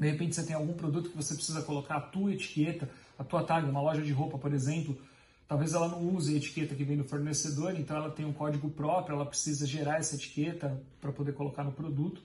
de 0.00 0.10
repente 0.10 0.34
você 0.34 0.42
tem 0.42 0.56
algum 0.56 0.72
produto 0.72 1.10
que 1.10 1.16
você 1.16 1.34
precisa 1.34 1.60
colocar 1.60 1.96
a 1.96 2.00
tua 2.00 2.32
etiqueta, 2.32 2.88
a 3.18 3.22
tua 3.22 3.44
tag, 3.44 3.68
uma 3.68 3.82
loja 3.82 4.00
de 4.00 4.10
roupa, 4.12 4.38
por 4.38 4.50
exemplo, 4.54 4.98
talvez 5.46 5.74
ela 5.74 5.88
não 5.88 6.16
use 6.16 6.32
a 6.32 6.38
etiqueta 6.38 6.74
que 6.74 6.82
vem 6.82 6.96
do 6.96 7.04
fornecedor, 7.04 7.78
então 7.78 7.98
ela 7.98 8.10
tem 8.10 8.24
um 8.24 8.32
código 8.32 8.70
próprio, 8.70 9.14
ela 9.14 9.26
precisa 9.26 9.66
gerar 9.66 9.98
essa 9.98 10.14
etiqueta 10.14 10.82
para 11.02 11.12
poder 11.12 11.34
colocar 11.34 11.62
no 11.62 11.70
produto. 11.70 12.22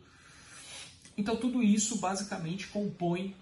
Então 1.17 1.35
tudo 1.35 1.61
isso 1.61 1.97
basicamente 1.97 2.67
compõe 2.67 3.35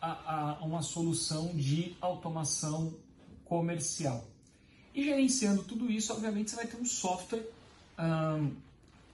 a, 0.00 0.58
a 0.60 0.64
uma 0.64 0.82
solução 0.82 1.48
de 1.56 1.96
automação 2.00 2.94
comercial. 3.44 4.24
E 4.94 5.02
gerenciando 5.02 5.64
tudo 5.64 5.90
isso, 5.90 6.12
obviamente 6.12 6.50
você 6.50 6.56
vai 6.56 6.66
ter 6.68 6.76
um 6.76 6.86
software 6.86 7.44
um, 7.98 8.52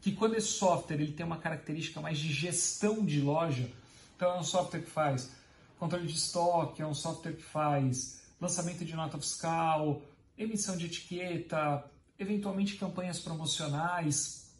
que 0.03 0.13
quando 0.13 0.35
esse 0.35 0.49
software 0.49 1.01
ele 1.01 1.13
tem 1.13 1.25
uma 1.25 1.39
característica 1.39 1.99
mais 1.99 2.19
de 2.19 2.31
gestão 2.31 3.03
de 3.07 3.23
loja, 3.23 3.71
então 4.17 4.31
é 4.31 4.39
um 4.39 4.43
software 4.43 4.81
que 4.81 4.91
faz 4.91 5.31
controle 5.79 6.07
de 6.07 6.15
estoque, 6.15 6.81
é 6.81 6.87
um 6.87 6.95
software 6.95 7.35
que 7.35 7.43
faz 7.43 8.23
lançamento 8.41 8.83
de 8.85 8.97
nota 8.97 9.19
fiscal, 9.19 10.01
emissão 10.39 10.75
de 10.75 10.87
etiqueta, 10.87 11.85
eventualmente 12.19 12.77
campanhas 12.77 13.21
promocionais, 13.21 14.51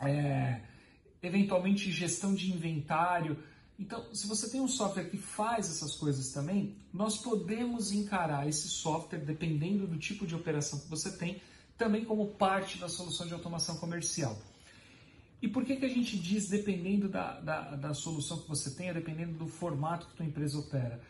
é, 0.00 0.62
eventualmente 1.22 1.92
gestão 1.92 2.34
de 2.34 2.50
inventário. 2.50 3.38
Então, 3.78 4.14
se 4.14 4.26
você 4.26 4.48
tem 4.48 4.62
um 4.62 4.68
software 4.68 5.10
que 5.10 5.18
faz 5.18 5.68
essas 5.68 5.94
coisas 5.94 6.32
também, 6.32 6.76
nós 6.92 7.18
podemos 7.18 7.92
encarar 7.92 8.48
esse 8.48 8.68
software, 8.68 9.20
dependendo 9.20 9.86
do 9.86 9.98
tipo 9.98 10.26
de 10.26 10.34
operação 10.34 10.80
que 10.80 10.88
você 10.88 11.10
tem, 11.12 11.40
também 11.76 12.04
como 12.04 12.28
parte 12.28 12.78
da 12.78 12.88
solução 12.88 13.26
de 13.26 13.34
automação 13.34 13.76
comercial. 13.76 14.38
E 15.42 15.48
por 15.48 15.64
que, 15.64 15.76
que 15.76 15.84
a 15.84 15.88
gente 15.88 16.18
diz 16.18 16.48
dependendo 16.48 17.08
da, 17.08 17.40
da, 17.40 17.76
da 17.76 17.94
solução 17.94 18.38
que 18.38 18.48
você 18.48 18.70
tenha, 18.70 18.92
dependendo 18.92 19.32
do 19.38 19.46
formato 19.46 20.06
que 20.06 20.14
tua 20.14 20.26
empresa 20.26 20.58
opera? 20.58 21.00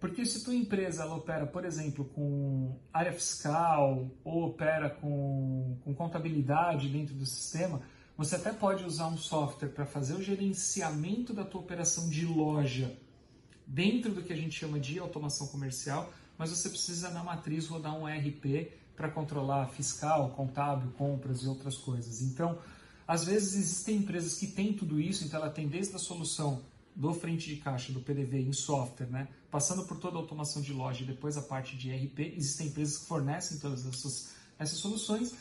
Porque 0.00 0.24
se 0.24 0.44
tua 0.44 0.54
empresa 0.54 1.02
ela 1.02 1.16
opera, 1.16 1.46
por 1.46 1.64
exemplo, 1.64 2.04
com 2.04 2.76
área 2.92 3.12
fiscal 3.12 4.10
ou 4.24 4.44
opera 4.44 4.90
com, 4.90 5.76
com 5.84 5.94
contabilidade 5.94 6.88
dentro 6.88 7.14
do 7.14 7.26
sistema, 7.26 7.82
você 8.16 8.36
até 8.36 8.52
pode 8.52 8.84
usar 8.84 9.08
um 9.08 9.16
software 9.16 9.68
para 9.68 9.86
fazer 9.86 10.14
o 10.14 10.22
gerenciamento 10.22 11.32
da 11.32 11.44
tua 11.44 11.60
operação 11.60 12.08
de 12.08 12.26
loja 12.26 12.96
dentro 13.66 14.12
do 14.12 14.22
que 14.22 14.32
a 14.32 14.36
gente 14.36 14.58
chama 14.58 14.80
de 14.80 14.98
automação 14.98 15.46
comercial, 15.48 16.12
mas 16.36 16.50
você 16.50 16.68
precisa 16.68 17.10
na 17.10 17.22
matriz 17.22 17.66
rodar 17.66 17.96
um 17.96 18.08
ERP 18.08 18.72
para 18.96 19.10
controlar 19.10 19.66
fiscal, 19.68 20.30
contábil, 20.30 20.90
compras 20.92 21.42
e 21.42 21.46
outras 21.46 21.76
coisas. 21.76 22.22
Então, 22.22 22.58
às 23.08 23.24
vezes 23.24 23.54
existem 23.54 23.96
empresas 23.96 24.38
que 24.38 24.46
têm 24.46 24.74
tudo 24.74 25.00
isso, 25.00 25.24
então 25.24 25.40
ela 25.40 25.48
tem 25.48 25.66
desde 25.66 25.96
a 25.96 25.98
solução 25.98 26.62
do 26.94 27.14
frente 27.14 27.48
de 27.48 27.56
caixa, 27.56 27.90
do 27.90 28.00
PDV 28.00 28.42
em 28.42 28.52
software, 28.52 29.06
né? 29.06 29.28
passando 29.50 29.84
por 29.84 29.98
toda 29.98 30.16
a 30.16 30.20
automação 30.20 30.60
de 30.60 30.74
loja 30.74 31.02
e 31.02 31.06
depois 31.06 31.38
a 31.38 31.42
parte 31.42 31.74
de 31.74 31.88
ERP. 31.90 32.34
Existem 32.36 32.66
empresas 32.66 32.98
que 32.98 33.06
fornecem 33.06 33.58
todas 33.60 33.86
essas, 33.86 34.34
essas 34.58 34.76
soluções, 34.76 35.34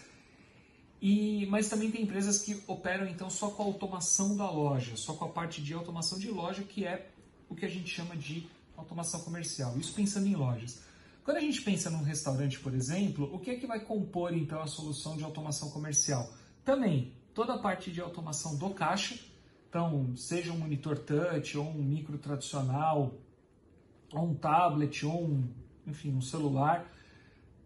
e, 1.01 1.45
mas 1.47 1.67
também 1.67 1.91
tem 1.91 2.03
empresas 2.03 2.39
que 2.39 2.63
operam 2.67 3.05
então 3.05 3.29
só 3.29 3.49
com 3.49 3.63
a 3.63 3.65
automação 3.65 4.37
da 4.37 4.49
loja, 4.49 4.95
só 4.95 5.13
com 5.13 5.25
a 5.25 5.29
parte 5.29 5.61
de 5.61 5.73
automação 5.73 6.17
de 6.17 6.31
loja, 6.31 6.63
que 6.63 6.85
é 6.85 7.09
o 7.49 7.55
que 7.55 7.65
a 7.65 7.69
gente 7.69 7.89
chama 7.89 8.15
de 8.15 8.47
automação 8.77 9.19
comercial. 9.19 9.77
Isso 9.77 9.93
pensando 9.93 10.25
em 10.25 10.35
lojas. 10.35 10.79
Quando 11.21 11.37
a 11.37 11.41
gente 11.41 11.61
pensa 11.61 11.89
num 11.89 12.01
restaurante, 12.01 12.59
por 12.59 12.73
exemplo, 12.73 13.29
o 13.33 13.39
que 13.39 13.51
é 13.51 13.55
que 13.55 13.67
vai 13.67 13.81
compor 13.81 14.33
então 14.33 14.61
a 14.61 14.67
solução 14.67 15.17
de 15.17 15.23
automação 15.25 15.69
comercial? 15.69 16.31
Também 16.63 17.16
toda 17.37 17.53
a 17.53 17.57
parte 17.59 17.91
de 17.91 18.01
automação 18.01 18.55
do 18.55 18.71
caixa, 18.71 19.15
então 19.69 20.17
seja 20.17 20.51
um 20.51 20.57
monitor 20.57 20.97
touch 20.97 21.55
ou 21.55 21.69
um 21.69 21.83
micro 21.83 22.17
tradicional, 22.17 23.13
ou 24.11 24.23
um 24.23 24.33
tablet 24.33 25.05
ou 25.05 25.23
um, 25.23 25.47
enfim, 25.85 26.11
um 26.15 26.19
celular, 26.19 26.91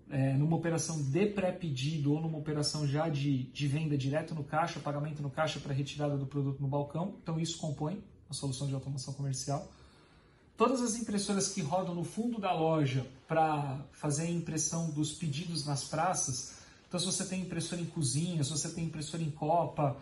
é, 0.09 0.33
numa 0.33 0.57
operação 0.57 1.01
de 1.01 1.25
pré-pedido 1.27 2.11
ou 2.11 2.19
numa 2.19 2.37
operação 2.37 2.85
já 2.85 3.07
de, 3.07 3.43
de 3.43 3.65
venda 3.65 3.97
direto 3.97 4.35
no 4.35 4.43
caixa, 4.43 4.77
pagamento 4.81 5.21
no 5.21 5.29
caixa 5.29 5.57
para 5.57 5.73
retirada 5.73 6.17
do 6.17 6.25
produto 6.25 6.59
no 6.59 6.67
balcão. 6.67 7.15
Então 7.23 7.39
isso 7.39 7.57
compõe 7.57 8.03
a 8.29 8.33
solução 8.33 8.67
de 8.67 8.73
automação 8.73 9.13
comercial. 9.13 9.71
Todas 10.57 10.81
as 10.81 10.97
impressoras 10.97 11.47
que 11.53 11.61
rodam 11.61 11.95
no 11.95 12.03
fundo 12.03 12.41
da 12.41 12.51
loja 12.51 13.07
para 13.25 13.85
fazer 13.93 14.23
a 14.23 14.31
impressão 14.31 14.89
dos 14.89 15.13
pedidos 15.13 15.65
nas 15.65 15.85
praças, 15.85 16.60
então, 16.91 16.99
se 16.99 17.05
você 17.05 17.23
tem 17.23 17.43
impressora 17.43 17.81
em 17.81 17.85
cozinha, 17.85 18.43
se 18.43 18.49
você 18.49 18.67
tem 18.67 18.83
impressora 18.83 19.23
em 19.23 19.31
copa, 19.31 19.95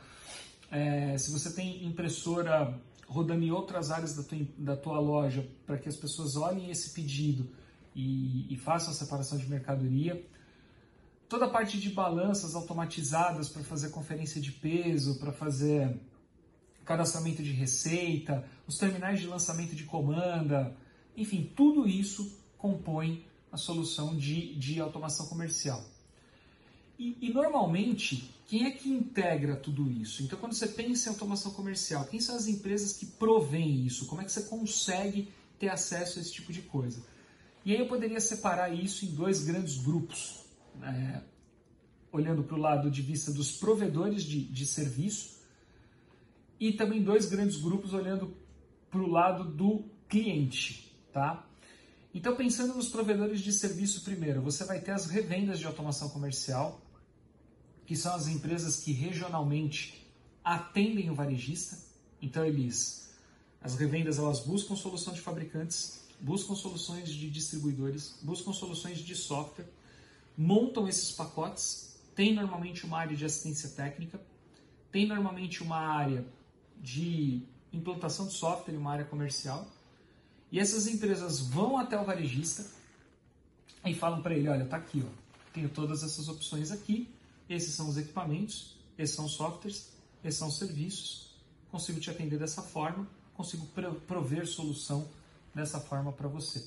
é, 0.72 1.16
se 1.20 1.30
você 1.30 1.54
tem 1.54 1.86
impressora 1.86 2.76
rodando 3.08 3.46
em 3.46 3.52
outras 3.52 3.92
áreas 3.92 4.16
da 4.16 4.24
tua, 4.24 4.40
da 4.58 4.76
tua 4.76 5.00
loja 5.00 5.48
para 5.68 5.78
que 5.78 5.88
as 5.88 5.96
pessoas 5.96 6.36
olhem 6.36 6.72
esse 6.72 6.90
pedido 6.90 7.48
e, 7.96 8.52
e 8.52 8.58
façam 8.58 8.90
a 8.90 8.96
separação 8.96 9.38
de 9.38 9.48
mercadoria. 9.48 10.26
Toda 11.28 11.46
a 11.46 11.50
parte 11.52 11.80
de 11.80 11.92
balanças 11.92 12.56
automatizadas 12.56 13.50
para 13.50 13.64
fazer 13.64 13.90
conferência 13.90 14.42
de 14.42 14.52
peso, 14.52 15.20
para 15.20 15.32
fazer 15.32 15.96
cadastramento 16.86 17.44
de 17.44 17.52
receita, 17.52 18.44
os 18.66 18.80
terminais 18.80 19.20
de 19.20 19.28
lançamento 19.28 19.76
de 19.76 19.84
comanda, 19.84 20.76
enfim, 21.16 21.54
tudo 21.56 21.88
isso 21.88 22.36
compõe 22.58 23.28
a 23.52 23.58
solução 23.58 24.18
de, 24.18 24.56
de 24.56 24.82
automação 24.82 25.28
comercial. 25.28 25.86
E, 27.00 27.18
e, 27.22 27.34
normalmente, 27.34 28.30
quem 28.46 28.66
é 28.66 28.72
que 28.72 28.90
integra 28.90 29.56
tudo 29.56 29.90
isso? 29.90 30.22
Então, 30.22 30.38
quando 30.38 30.52
você 30.52 30.68
pensa 30.68 31.08
em 31.08 31.14
automação 31.14 31.54
comercial, 31.54 32.06
quem 32.06 32.20
são 32.20 32.36
as 32.36 32.46
empresas 32.46 32.92
que 32.92 33.06
provêm 33.06 33.86
isso? 33.86 34.06
Como 34.06 34.22
é 34.22 34.26
que 34.26 34.32
você 34.34 34.42
consegue 34.44 35.32
ter 35.58 35.70
acesso 35.70 36.20
a 36.20 36.22
esse 36.22 36.34
tipo 36.34 36.52
de 36.52 36.62
coisa? 36.62 37.02
E 37.64 37.72
aí 37.72 37.80
eu 37.80 37.88
poderia 37.88 38.20
separar 38.20 38.74
isso 38.74 39.06
em 39.06 39.12
dois 39.16 39.46
grandes 39.46 39.78
grupos, 39.78 40.42
né? 40.76 41.24
olhando 42.12 42.44
para 42.44 42.58
o 42.58 42.60
lado 42.60 42.92
de 42.92 43.02
vista 43.02 43.32
dos 43.32 43.54
provedores 43.54 44.24
de, 44.24 44.44
de 44.44 44.66
serviço, 44.66 45.40
e 46.60 46.74
também 46.74 47.02
dois 47.02 47.28
grandes 47.28 47.56
grupos 47.56 47.94
olhando 47.94 48.36
para 48.92 49.00
o 49.00 49.08
lado 49.08 49.46
do 49.46 49.86
cliente, 50.10 50.94
tá? 51.14 51.48
Então, 52.14 52.36
pensando 52.36 52.74
nos 52.74 52.90
provedores 52.90 53.40
de 53.40 53.54
serviço 53.54 54.04
primeiro, 54.04 54.42
você 54.42 54.66
vai 54.66 54.82
ter 54.82 54.92
as 54.92 55.06
revendas 55.06 55.60
de 55.60 55.66
automação 55.66 56.10
comercial, 56.10 56.82
que 57.90 57.96
são 57.96 58.14
as 58.14 58.28
empresas 58.28 58.84
que 58.84 58.92
regionalmente 58.92 60.08
atendem 60.44 61.10
o 61.10 61.16
varejista. 61.16 61.76
Então, 62.22 62.46
eles, 62.46 63.10
as 63.60 63.74
revendas, 63.74 64.20
elas 64.20 64.42
buscam 64.42 64.76
solução 64.76 65.12
de 65.12 65.20
fabricantes, 65.20 66.02
buscam 66.22 66.54
soluções 66.54 67.10
de 67.10 67.28
distribuidores, 67.32 68.20
buscam 68.22 68.54
soluções 68.54 69.00
de 69.00 69.16
software, 69.16 69.66
montam 70.38 70.88
esses 70.88 71.12
pacotes, 71.12 71.98
tem 72.14 72.32
normalmente 72.32 72.86
uma 72.86 73.00
área 73.00 73.18
de 73.18 73.26
assistência 73.26 73.70
técnica, 73.70 74.22
tem 74.92 75.08
normalmente 75.08 75.64
uma 75.64 75.80
área 75.80 76.24
de 76.80 77.42
implantação 77.74 78.28
de 78.28 78.34
software 78.34 78.78
uma 78.78 78.92
área 78.92 79.06
comercial. 79.06 79.68
E 80.52 80.60
essas 80.60 80.86
empresas 80.86 81.40
vão 81.40 81.76
até 81.76 82.00
o 82.00 82.06
varejista 82.06 82.68
e 83.84 83.96
falam 83.96 84.22
para 84.22 84.36
ele, 84.36 84.48
olha, 84.48 84.66
tá 84.66 84.78
aqui, 84.78 85.04
ó, 85.04 85.10
tenho 85.52 85.70
todas 85.70 86.04
essas 86.04 86.30
opções 86.30 86.70
aqui, 86.72 87.10
esses 87.50 87.74
são 87.74 87.90
os 87.90 87.98
equipamentos, 87.98 88.78
esses 88.98 89.16
são 89.16 89.26
os 89.26 89.34
softwares, 89.34 89.90
esses 90.24 90.38
são 90.38 90.48
os 90.48 90.58
serviços, 90.58 91.32
consigo 91.72 92.00
te 92.00 92.10
atender 92.10 92.38
dessa 92.38 92.62
forma, 92.62 93.08
consigo 93.34 93.66
prover 94.08 94.48
solução 94.48 95.10
dessa 95.54 95.80
forma 95.80 96.12
para 96.12 96.28
você. 96.28 96.64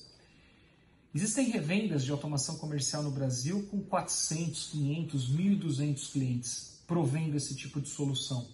Existem 1.14 1.50
revendas 1.50 2.04
de 2.04 2.10
automação 2.10 2.56
comercial 2.56 3.02
no 3.02 3.10
Brasil 3.10 3.66
com 3.70 3.82
400, 3.82 4.70
500, 4.70 5.36
1.200 5.36 6.12
clientes 6.12 6.72
provendo 6.86 7.36
esse 7.36 7.54
tipo 7.54 7.80
de 7.80 7.88
solução. 7.88 8.46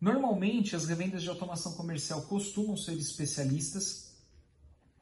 Normalmente, 0.00 0.74
as 0.74 0.86
revendas 0.86 1.22
de 1.22 1.28
automação 1.28 1.72
comercial 1.72 2.22
costumam 2.22 2.76
ser 2.76 2.94
especialistas, 2.94 4.07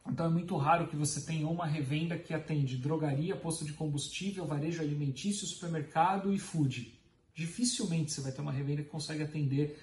então 0.09 0.27
é 0.27 0.29
muito 0.29 0.57
raro 0.57 0.87
que 0.89 0.97
você 0.97 1.21
tenha 1.21 1.49
uma 1.49 1.67
revenda 1.67 2.17
que 2.19 2.33
atende 2.33 2.77
drogaria, 2.77 3.37
posto 3.37 3.65
de 3.65 3.73
combustível, 3.73 4.47
varejo 4.47 4.83
alimentício, 4.83 5.47
supermercado 5.47 6.33
e 6.33 6.39
food. 6.39 6.93
Dificilmente 7.35 8.13
você 8.13 8.21
vai 8.21 8.33
ter 8.33 8.41
uma 8.41 8.53
revenda 8.53 8.83
que 8.83 8.89
consegue 8.89 9.23
atender 9.23 9.79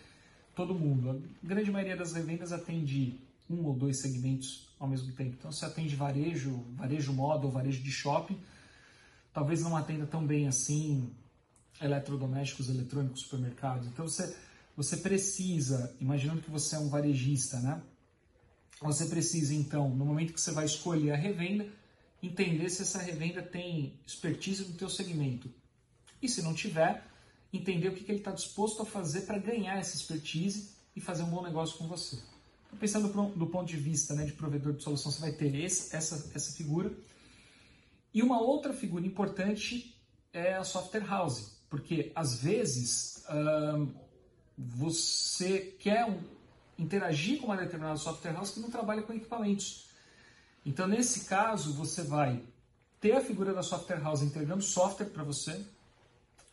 todo 0.56 0.74
mundo. 0.74 1.24
A 1.44 1.48
grande 1.48 1.72
maioria 1.72 1.96
das 1.96 2.14
revendas 2.14 2.52
atende 2.52 3.20
um 3.50 3.64
ou 3.66 3.76
dois 3.76 4.00
segmentos 4.02 4.68
ao 4.80 4.88
mesmo 4.88 5.12
tempo. 5.14 5.36
Então, 5.38 5.52
se 5.52 5.64
atende 5.66 5.96
varejo, 5.96 6.66
varejo 6.76 7.14
moda 7.14 7.46
ou 7.46 7.52
varejo 7.52 7.82
de 7.82 7.92
shopping, 7.92 8.40
talvez 9.34 9.62
não 9.62 9.76
atenda 9.76 10.06
tão 10.06 10.26
bem 10.26 10.48
assim 10.48 11.12
eletrodomésticos, 11.82 12.70
eletrônicos, 12.70 13.22
supermercados. 13.22 13.88
Então, 13.88 14.08
você, 14.08 14.36
você 14.76 14.98
precisa, 14.98 15.96
imaginando 16.00 16.42
que 16.42 16.50
você 16.50 16.76
é 16.76 16.80
um 16.80 16.90
varejista, 16.90 17.60
né? 17.60 17.82
Você 18.82 19.06
precisa, 19.06 19.54
então, 19.54 19.90
no 19.90 20.06
momento 20.06 20.34
que 20.34 20.42
você 20.42 20.52
vai 20.52 20.66
escolher 20.66 21.12
a 21.12 21.16
revenda, 21.16 21.68
entender 22.22 22.70
se 22.70 22.82
essa 22.82 23.00
revenda 23.00 23.42
tem 23.42 24.00
expertise 24.06 24.64
no 24.64 24.74
teu 24.74 24.90
segmento. 24.90 25.50
E 26.22 26.28
se 26.28 26.42
não 26.42 26.54
tiver, 26.54 27.06
entender 27.52 27.90
o 27.90 27.94
que, 27.94 28.04
que 28.04 28.12
ele 28.12 28.20
está 28.20 28.32
disposto 28.32 28.82
a 28.82 28.86
fazer 28.86 29.22
para 29.22 29.38
ganhar 29.38 29.78
essa 29.78 29.96
expertise 29.96 30.72
e 30.96 31.02
fazer 31.02 31.24
um 31.24 31.30
bom 31.30 31.44
negócio 31.44 31.78
com 31.78 31.88
você. 31.88 32.18
Pensando 32.80 33.08
do 33.36 33.48
ponto 33.48 33.68
de 33.68 33.78
vista 33.78 34.16
né, 34.16 34.26
de 34.26 34.34
provedor 34.34 34.74
de 34.74 34.84
solução, 34.84 35.12
você 35.12 35.22
vai 35.22 35.32
ter 35.32 35.54
esse, 35.56 35.96
essa, 35.96 36.32
essa 36.34 36.54
figura. 36.54 36.92
E 38.14 38.24
uma 38.24 38.42
outra 38.42 38.74
figura 38.74 39.06
importante 39.06 39.96
é 40.32 40.56
a 40.56 40.64
software 40.64 41.06
house, 41.06 41.58
porque 41.70 42.12
às 42.16 42.40
vezes 42.40 43.24
você 44.58 45.76
quer 45.80 46.06
um, 46.06 46.20
interagir 46.78 47.40
com 47.40 47.48
uma 47.48 47.58
determinada 47.58 47.98
software 47.98 48.34
house 48.34 48.52
que 48.52 48.60
não 48.60 48.70
trabalha 48.70 49.04
com 49.04 49.14
equipamentos. 49.14 49.88
Então, 50.66 50.88
nesse 50.88 51.26
caso, 51.26 51.74
você 51.74 52.04
vai 52.04 52.42
ter 53.00 53.14
a 53.14 53.22
figura 53.22 53.54
da 53.54 53.62
software 53.62 54.02
house 54.02 54.22
entregando 54.22 54.62
software 54.62 55.08
para 55.08 55.24
você, 55.24 55.66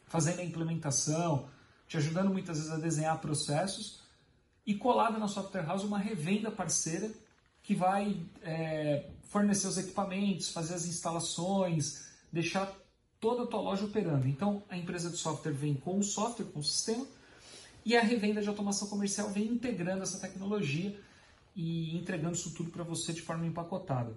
fazendo 0.06 0.40
a 0.40 0.44
implementação, 0.44 1.48
te 1.86 1.96
ajudando 1.96 2.30
muitas 2.30 2.58
vezes 2.58 2.72
a 2.72 2.76
desenhar 2.76 3.18
processos, 3.20 4.00
e 4.66 4.74
colada 4.74 5.18
na 5.18 5.28
software 5.28 5.64
house 5.64 5.84
uma 5.84 5.98
revenda 5.98 6.50
parceira 6.50 7.10
que 7.62 7.74
vai 7.74 8.20
é, 8.42 9.10
fornecer 9.24 9.66
os 9.66 9.78
equipamentos, 9.78 10.50
fazer 10.50 10.74
as 10.74 10.86
instalações, 10.86 12.04
deixar 12.32 12.72
toda 13.20 13.44
a 13.44 13.46
tua 13.46 13.60
loja 13.60 13.84
operando. 13.84 14.26
Então 14.26 14.62
a 14.68 14.76
empresa 14.76 15.10
de 15.10 15.16
software 15.16 15.52
vem 15.52 15.74
com 15.74 15.98
o 15.98 16.02
software, 16.02 16.46
com 16.46 16.60
o 16.60 16.64
sistema, 16.64 17.06
e 17.84 17.96
a 17.96 18.02
revenda 18.02 18.40
de 18.42 18.48
automação 18.48 18.88
comercial 18.88 19.30
vem 19.30 19.46
integrando 19.46 20.02
essa 20.02 20.18
tecnologia 20.18 20.98
e 21.54 21.96
entregando 21.96 22.34
isso 22.34 22.54
tudo 22.54 22.70
para 22.70 22.84
você 22.84 23.12
de 23.12 23.22
forma 23.22 23.46
empacotada. 23.46 24.14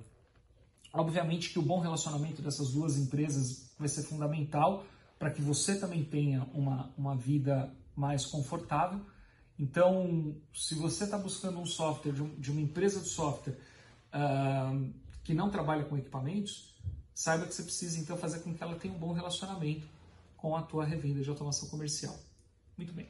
Obviamente 0.91 1.49
que 1.49 1.59
o 1.59 1.61
bom 1.61 1.79
relacionamento 1.79 2.41
dessas 2.41 2.71
duas 2.71 2.97
empresas 2.97 3.73
vai 3.79 3.87
ser 3.87 4.03
fundamental 4.03 4.85
para 5.17 5.31
que 5.31 5.41
você 5.41 5.79
também 5.79 6.03
tenha 6.03 6.47
uma, 6.53 6.93
uma 6.97 7.15
vida 7.15 7.73
mais 7.95 8.25
confortável 8.25 9.01
então, 9.57 10.35
se 10.53 10.75
você 10.75 11.03
está 11.03 11.17
buscando 11.17 11.59
um 11.59 11.65
software 11.65 12.11
de, 12.11 12.21
um, 12.21 12.35
de, 12.35 12.51
uma 12.51 12.61
empresa 12.61 12.99
de 12.99 13.07
software 13.07 13.57
uh, 14.13 14.91
que 15.23 15.33
não 15.33 15.49
trabalha 15.49 15.83
com 15.83 15.97
equipamentos, 15.97 16.75
saiba 17.13 17.45
que 17.45 17.53
você 17.53 17.63
precisa 17.63 17.99
então 17.99 18.17
fazer 18.17 18.39
com 18.39 18.53
que 18.53 18.63
ela 18.63 18.75
tenha 18.75 18.93
um 18.93 18.97
bom 18.97 19.13
relacionamento 19.13 19.87
com 20.35 20.55
a 20.55 20.61
tua 20.61 20.83
revenda 20.83 21.21
de 21.21 21.29
automação 21.29 21.69
comercial. 21.69 22.17
Muito 22.77 22.93
bem. 22.93 23.07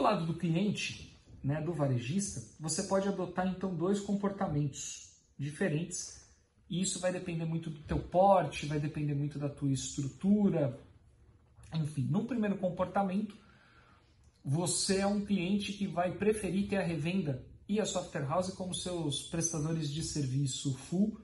Do 0.00 0.04
lado 0.04 0.24
do 0.24 0.32
cliente, 0.32 1.14
né, 1.44 1.60
do 1.60 1.74
varejista, 1.74 2.42
você 2.58 2.84
pode 2.84 3.06
adotar 3.06 3.46
então 3.46 3.74
dois 3.74 4.00
comportamentos 4.00 5.10
diferentes. 5.38 6.26
E 6.70 6.80
isso 6.80 6.98
vai 7.00 7.12
depender 7.12 7.44
muito 7.44 7.68
do 7.68 7.82
teu 7.82 7.98
porte, 7.98 8.64
vai 8.64 8.80
depender 8.80 9.14
muito 9.14 9.38
da 9.38 9.46
tua 9.46 9.70
estrutura. 9.70 10.80
Enfim, 11.74 12.08
num 12.10 12.24
primeiro 12.24 12.56
comportamento, 12.56 13.36
você 14.42 15.00
é 15.00 15.06
um 15.06 15.22
cliente 15.22 15.74
que 15.74 15.86
vai 15.86 16.12
preferir 16.12 16.66
ter 16.66 16.78
a 16.78 16.82
revenda 16.82 17.44
e 17.68 17.78
a 17.78 17.84
software 17.84 18.26
house 18.26 18.54
como 18.54 18.74
seus 18.74 19.24
prestadores 19.24 19.90
de 19.90 20.02
serviço 20.02 20.78
full 20.78 21.20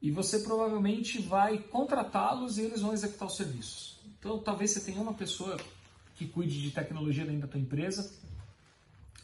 e 0.00 0.10
você 0.10 0.40
provavelmente 0.40 1.22
vai 1.22 1.58
contratá-los 1.58 2.58
e 2.58 2.62
eles 2.62 2.80
vão 2.80 2.92
executar 2.92 3.28
os 3.28 3.36
serviços. 3.36 4.00
Então, 4.18 4.42
talvez 4.42 4.72
você 4.72 4.80
tenha 4.80 5.00
uma 5.00 5.14
pessoa 5.14 5.56
que 6.14 6.26
cuide 6.26 6.60
de 6.60 6.70
tecnologia 6.70 7.24
dentro 7.24 7.42
da 7.42 7.48
tua 7.48 7.60
empresa, 7.60 8.12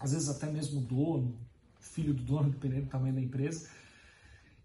às 0.00 0.12
vezes 0.12 0.28
até 0.28 0.46
mesmo 0.46 0.80
o 0.80 0.82
dono, 0.82 1.36
filho 1.80 2.14
do 2.14 2.22
dono, 2.22 2.50
dependendo 2.50 2.86
do 2.86 2.90
tamanho 2.90 3.14
da 3.14 3.20
empresa. 3.20 3.68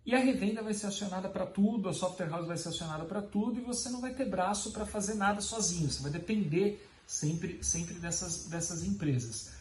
E 0.06 0.14
a 0.14 0.20
revenda 0.20 0.62
vai 0.62 0.74
ser 0.74 0.88
acionada 0.88 1.30
para 1.30 1.46
tudo, 1.46 1.88
a 1.88 1.94
software 1.94 2.30
house 2.30 2.46
vai 2.46 2.58
ser 2.58 2.70
acionada 2.70 3.06
para 3.06 3.22
tudo 3.22 3.60
e 3.60 3.64
você 3.64 3.90
não 3.90 4.02
vai 4.02 4.14
ter 4.14 4.30
braço 4.30 4.72
para 4.72 4.86
fazer 4.86 5.14
nada 5.14 5.40
sozinho. 5.40 5.90
Você 5.90 6.02
vai 6.02 6.12
depender 6.12 6.86
sempre, 7.08 7.64
sempre 7.64 7.94
dessas, 7.96 8.48
dessas 8.48 8.84
empresas. 8.84 9.54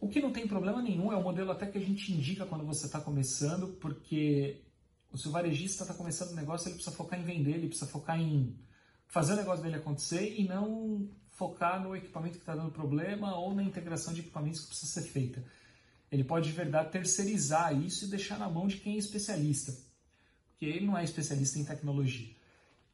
O 0.00 0.08
que 0.08 0.20
não 0.20 0.32
tem 0.32 0.46
problema 0.46 0.80
nenhum, 0.80 1.12
é 1.12 1.16
o 1.16 1.22
modelo 1.22 1.50
até 1.50 1.66
que 1.66 1.78
a 1.78 1.80
gente 1.80 2.12
indica 2.12 2.46
quando 2.46 2.64
você 2.64 2.86
está 2.86 3.00
começando, 3.00 3.68
porque 3.80 4.60
o 5.10 5.18
seu 5.18 5.30
varejista 5.30 5.82
está 5.82 5.94
começando 5.94 6.30
o 6.30 6.36
negócio, 6.36 6.68
ele 6.68 6.74
precisa 6.74 6.94
focar 6.94 7.18
em 7.18 7.24
vender, 7.24 7.54
ele 7.54 7.68
precisa 7.68 7.90
focar 7.90 8.20
em 8.20 8.54
fazer 9.08 9.32
o 9.32 9.36
negócio 9.36 9.62
dele 9.62 9.76
acontecer 9.76 10.34
e 10.38 10.46
não 10.46 11.08
focar 11.34 11.82
no 11.82 11.96
equipamento 11.96 12.38
que 12.38 12.42
está 12.42 12.54
dando 12.54 12.70
problema 12.70 13.36
ou 13.36 13.54
na 13.54 13.62
integração 13.62 14.14
de 14.14 14.20
equipamentos 14.20 14.60
que 14.60 14.68
precisa 14.68 14.92
ser 14.92 15.02
feita. 15.02 15.44
Ele 16.10 16.22
pode 16.22 16.48
de 16.48 16.52
verdade 16.52 16.92
terceirizar 16.92 17.76
isso 17.76 18.04
e 18.04 18.08
deixar 18.08 18.38
na 18.38 18.48
mão 18.48 18.68
de 18.68 18.76
quem 18.76 18.94
é 18.94 18.98
especialista, 18.98 19.76
porque 20.48 20.64
ele 20.64 20.86
não 20.86 20.96
é 20.96 21.02
especialista 21.02 21.58
em 21.58 21.64
tecnologia. 21.64 22.34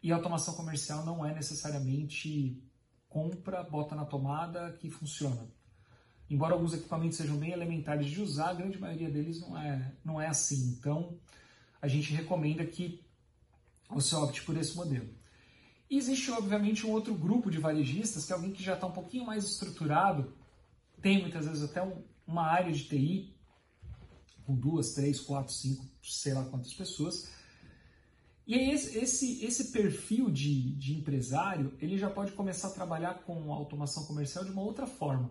E 0.03 0.11
automação 0.11 0.55
comercial 0.55 1.05
não 1.05 1.24
é 1.24 1.35
necessariamente 1.35 2.62
compra, 3.09 3.62
bota 3.62 3.94
na 3.94 4.07
tomada 4.07 4.72
que 4.72 4.88
funciona. 4.88 5.46
Embora 6.31 6.55
alguns 6.55 6.72
equipamentos 6.72 7.18
sejam 7.18 7.37
bem 7.37 7.50
elementares 7.50 8.07
de 8.07 8.22
usar, 8.22 8.50
a 8.50 8.55
grande 8.55 8.79
maioria 8.79 9.11
deles 9.11 9.40
não 9.40 9.59
é, 9.59 9.92
não 10.03 10.20
é 10.20 10.29
assim. 10.29 10.70
Então, 10.79 11.18
a 11.83 11.88
gente 11.88 12.14
recomenda 12.14 12.64
que 12.64 13.05
você 13.90 14.14
opte 14.14 14.42
por 14.42 14.57
esse 14.57 14.74
modelo. 14.74 15.19
E 15.90 15.96
existe, 15.96 16.31
obviamente, 16.31 16.87
um 16.87 16.92
outro 16.92 17.14
grupo 17.14 17.50
de 17.50 17.59
varejistas, 17.59 18.24
que 18.24 18.33
é 18.33 18.37
alguém 18.37 18.53
que 18.53 18.62
já 18.62 18.74
está 18.74 18.87
um 18.87 18.92
pouquinho 18.92 19.26
mais 19.26 19.44
estruturado, 19.44 20.33
tem 21.03 21.20
muitas 21.20 21.46
vezes 21.46 21.64
até 21.64 21.83
um, 21.83 22.03
uma 22.26 22.46
área 22.46 22.72
de 22.72 22.85
TI, 22.85 23.37
com 24.46 24.55
duas, 24.55 24.94
três, 24.94 25.20
quatro, 25.20 25.53
cinco, 25.53 25.85
sei 26.03 26.33
lá 26.33 26.44
quantas 26.44 26.72
pessoas, 26.72 27.29
e 28.50 28.55
esse, 28.55 28.98
esse, 28.98 29.44
esse 29.44 29.70
perfil 29.70 30.29
de, 30.29 30.72
de 30.74 30.94
empresário, 30.94 31.72
ele 31.81 31.96
já 31.96 32.11
pode 32.11 32.33
começar 32.33 32.66
a 32.66 32.72
trabalhar 32.72 33.14
com 33.22 33.53
automação 33.53 34.05
comercial 34.07 34.44
de 34.44 34.50
uma 34.50 34.62
outra 34.62 34.88
forma. 34.88 35.31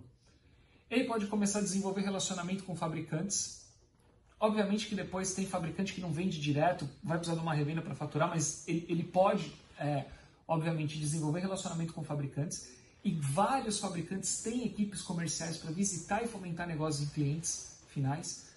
Ele 0.89 1.03
pode 1.03 1.27
começar 1.27 1.59
a 1.59 1.61
desenvolver 1.61 2.01
relacionamento 2.01 2.63
com 2.63 2.77
fabricantes. 2.77 3.67
Obviamente 4.39 4.87
que 4.87 4.95
depois 4.95 5.33
tem 5.33 5.45
fabricante 5.45 5.93
que 5.93 5.99
não 5.99 6.13
vende 6.13 6.39
direto, 6.39 6.89
vai 7.03 7.17
precisar 7.17 7.35
de 7.35 7.43
uma 7.43 7.53
revenda 7.53 7.81
para 7.81 7.93
faturar, 7.93 8.29
mas 8.29 8.65
ele, 8.65 8.85
ele 8.87 9.03
pode, 9.03 9.51
é, 9.77 10.05
obviamente, 10.49 10.99
desenvolver 10.99 11.41
relacionamento 11.41 11.93
com 11.93 12.03
fabricantes. 12.03 12.67
e 13.01 13.11
vários 13.13 13.79
fabricantes 13.79 14.41
têm 14.41 14.65
equipes 14.65 15.01
comerciais 15.01 15.55
para 15.55 15.71
visitar 15.71 16.21
e 16.21 16.27
fomentar 16.27 16.67
negócios 16.67 17.07
em 17.07 17.13
clientes 17.13 17.77
finais, 17.87 18.47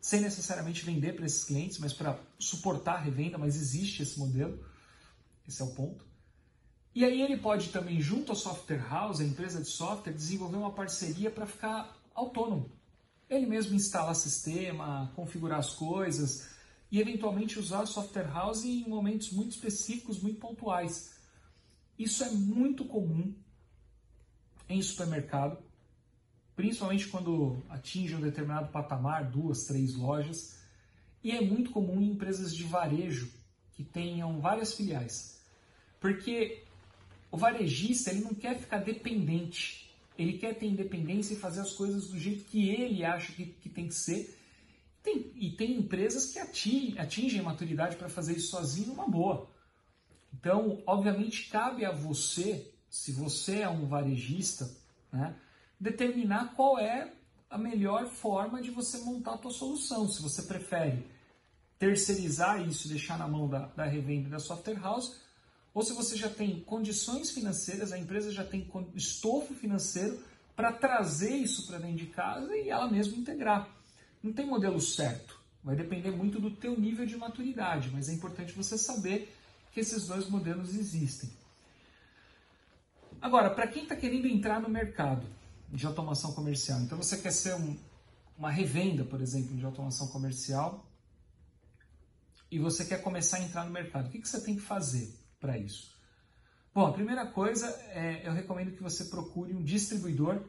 sem 0.00 0.22
necessariamente 0.22 0.82
vender 0.82 1.14
para 1.14 1.26
esses 1.26 1.44
clientes, 1.44 1.78
mas 1.78 1.92
para 1.92 2.18
suportar 2.38 2.94
a 2.94 3.00
revenda, 3.00 3.36
mas 3.36 3.54
existe 3.54 4.02
esse 4.02 4.18
modelo. 4.18 4.58
Esse 5.46 5.60
é 5.60 5.64
o 5.64 5.74
ponto. 5.74 6.06
E 6.94 7.04
aí 7.04 7.20
ele 7.20 7.36
pode 7.36 7.68
também, 7.68 8.00
junto 8.00 8.32
à 8.32 8.34
software 8.34 8.88
house, 8.88 9.20
a 9.20 9.24
empresa 9.24 9.60
de 9.60 9.68
software, 9.68 10.14
desenvolver 10.14 10.56
uma 10.56 10.72
parceria 10.72 11.30
para 11.30 11.44
ficar 11.44 11.94
autônomo. 12.14 12.70
Ele 13.28 13.44
mesmo 13.44 13.74
instalar 13.74 14.14
sistema, 14.14 15.12
configurar 15.14 15.58
as 15.58 15.74
coisas 15.74 16.48
e 16.90 16.98
eventualmente 16.98 17.58
usar 17.58 17.84
software 17.84 18.30
house 18.32 18.64
em 18.64 18.88
momentos 18.88 19.32
muito 19.32 19.50
específicos, 19.50 20.18
muito 20.18 20.38
pontuais. 20.38 21.12
Isso 22.02 22.24
é 22.24 22.30
muito 22.30 22.84
comum 22.84 23.32
em 24.68 24.82
supermercado, 24.82 25.56
principalmente 26.56 27.06
quando 27.06 27.62
atinge 27.68 28.16
um 28.16 28.20
determinado 28.20 28.72
patamar, 28.72 29.30
duas, 29.30 29.66
três 29.66 29.94
lojas, 29.94 30.58
e 31.22 31.30
é 31.30 31.40
muito 31.40 31.70
comum 31.70 32.02
em 32.02 32.10
empresas 32.10 32.56
de 32.56 32.64
varejo 32.64 33.30
que 33.74 33.84
tenham 33.84 34.40
várias 34.40 34.74
filiais. 34.74 35.40
Porque 36.00 36.64
o 37.30 37.36
varejista 37.36 38.10
ele 38.10 38.22
não 38.22 38.34
quer 38.34 38.58
ficar 38.58 38.78
dependente, 38.78 39.88
ele 40.18 40.38
quer 40.38 40.58
ter 40.58 40.66
independência 40.66 41.34
e 41.34 41.36
fazer 41.36 41.60
as 41.60 41.72
coisas 41.72 42.08
do 42.08 42.18
jeito 42.18 42.44
que 42.46 42.68
ele 42.68 43.04
acha 43.04 43.32
que, 43.32 43.46
que 43.46 43.68
tem 43.68 43.86
que 43.86 43.94
ser. 43.94 44.36
Tem, 45.04 45.30
e 45.36 45.52
tem 45.52 45.78
empresas 45.78 46.32
que 46.32 46.40
atingem, 46.40 46.98
atingem 46.98 47.42
maturidade 47.42 47.94
para 47.94 48.08
fazer 48.08 48.36
isso 48.36 48.50
sozinho 48.50 48.88
numa 48.88 49.08
boa. 49.08 49.51
Então, 50.42 50.82
obviamente, 50.84 51.48
cabe 51.48 51.84
a 51.84 51.92
você, 51.92 52.68
se 52.90 53.12
você 53.12 53.60
é 53.60 53.68
um 53.68 53.86
varejista, 53.86 54.68
né, 55.12 55.36
determinar 55.78 56.56
qual 56.56 56.80
é 56.80 57.12
a 57.48 57.56
melhor 57.56 58.08
forma 58.08 58.60
de 58.60 58.72
você 58.72 58.98
montar 58.98 59.34
a 59.34 59.38
tua 59.38 59.52
solução. 59.52 60.08
Se 60.08 60.20
você 60.20 60.42
prefere 60.42 61.06
terceirizar 61.78 62.60
isso 62.66 62.88
deixar 62.88 63.16
na 63.16 63.28
mão 63.28 63.48
da, 63.48 63.66
da 63.66 63.84
revenda 63.84 64.30
da 64.30 64.40
software 64.40 64.80
house, 64.80 65.20
ou 65.72 65.80
se 65.84 65.92
você 65.92 66.16
já 66.16 66.28
tem 66.28 66.58
condições 66.60 67.30
financeiras, 67.30 67.92
a 67.92 67.98
empresa 67.98 68.32
já 68.32 68.44
tem 68.44 68.68
estofo 68.96 69.54
financeiro 69.54 70.20
para 70.56 70.72
trazer 70.72 71.36
isso 71.36 71.68
para 71.68 71.78
dentro 71.78 71.98
de 71.98 72.06
casa 72.06 72.56
e 72.56 72.68
ela 72.68 72.90
mesma 72.90 73.16
integrar. 73.16 73.68
Não 74.20 74.32
tem 74.32 74.44
modelo 74.44 74.80
certo, 74.80 75.40
vai 75.62 75.76
depender 75.76 76.10
muito 76.10 76.40
do 76.40 76.50
teu 76.50 76.76
nível 76.78 77.06
de 77.06 77.16
maturidade, 77.16 77.90
mas 77.92 78.08
é 78.08 78.12
importante 78.12 78.52
você 78.52 78.76
saber 78.76 79.32
que 79.72 79.80
esses 79.80 80.06
dois 80.06 80.28
modelos 80.28 80.74
existem. 80.74 81.30
Agora, 83.20 83.50
para 83.50 83.66
quem 83.66 83.84
está 83.84 83.96
querendo 83.96 84.26
entrar 84.26 84.60
no 84.60 84.68
mercado 84.68 85.26
de 85.68 85.86
automação 85.86 86.32
comercial, 86.32 86.80
então 86.80 86.98
você 86.98 87.16
quer 87.16 87.32
ser 87.32 87.54
um, 87.54 87.76
uma 88.36 88.50
revenda, 88.50 89.04
por 89.04 89.20
exemplo, 89.20 89.56
de 89.56 89.64
automação 89.64 90.08
comercial, 90.08 90.86
e 92.50 92.58
você 92.58 92.84
quer 92.84 93.02
começar 93.02 93.38
a 93.38 93.42
entrar 93.42 93.64
no 93.64 93.70
mercado, 93.70 94.08
o 94.08 94.10
que, 94.10 94.20
que 94.20 94.28
você 94.28 94.40
tem 94.40 94.56
que 94.56 94.60
fazer? 94.60 95.22
para 95.42 95.58
isso? 95.58 95.92
Bom, 96.72 96.86
a 96.86 96.92
primeira 96.92 97.26
coisa 97.26 97.66
é 97.90 98.22
eu 98.26 98.32
recomendo 98.32 98.74
que 98.74 98.82
você 98.82 99.06
procure 99.06 99.52
um 99.52 99.62
distribuidor 99.62 100.40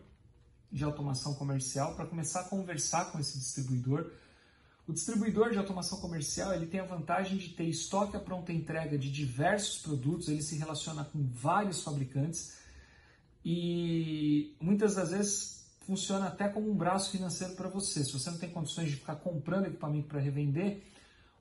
de 0.71 0.83
automação 0.83 1.33
comercial 1.33 1.95
para 1.95 2.05
começar 2.05 2.41
a 2.41 2.43
conversar 2.43 3.11
com 3.11 3.19
esse 3.19 3.37
distribuidor. 3.37 4.09
O 4.85 4.91
distribuidor 4.91 5.51
de 5.51 5.57
automação 5.57 5.99
comercial 5.99 6.53
ele 6.53 6.65
tem 6.65 6.81
a 6.81 6.85
vantagem 6.85 7.37
de 7.37 7.49
ter 7.49 7.63
estoque 7.63 8.17
à 8.17 8.19
pronta 8.19 8.51
entrega 8.51 8.97
de 8.97 9.09
diversos 9.09 9.81
produtos, 9.81 10.27
ele 10.27 10.41
se 10.41 10.57
relaciona 10.57 11.05
com 11.05 11.25
vários 11.25 11.81
fabricantes 11.81 12.57
e 13.45 14.55
muitas 14.59 14.95
das 14.95 15.11
vezes 15.11 15.65
funciona 15.85 16.27
até 16.27 16.49
como 16.49 16.69
um 16.69 16.75
braço 16.75 17.11
financeiro 17.11 17.55
para 17.55 17.69
você. 17.69 18.03
Se 18.03 18.11
você 18.11 18.29
não 18.29 18.37
tem 18.37 18.49
condições 18.49 18.89
de 18.89 18.97
ficar 18.97 19.15
comprando 19.17 19.67
equipamento 19.67 20.07
para 20.07 20.19
revender, 20.19 20.83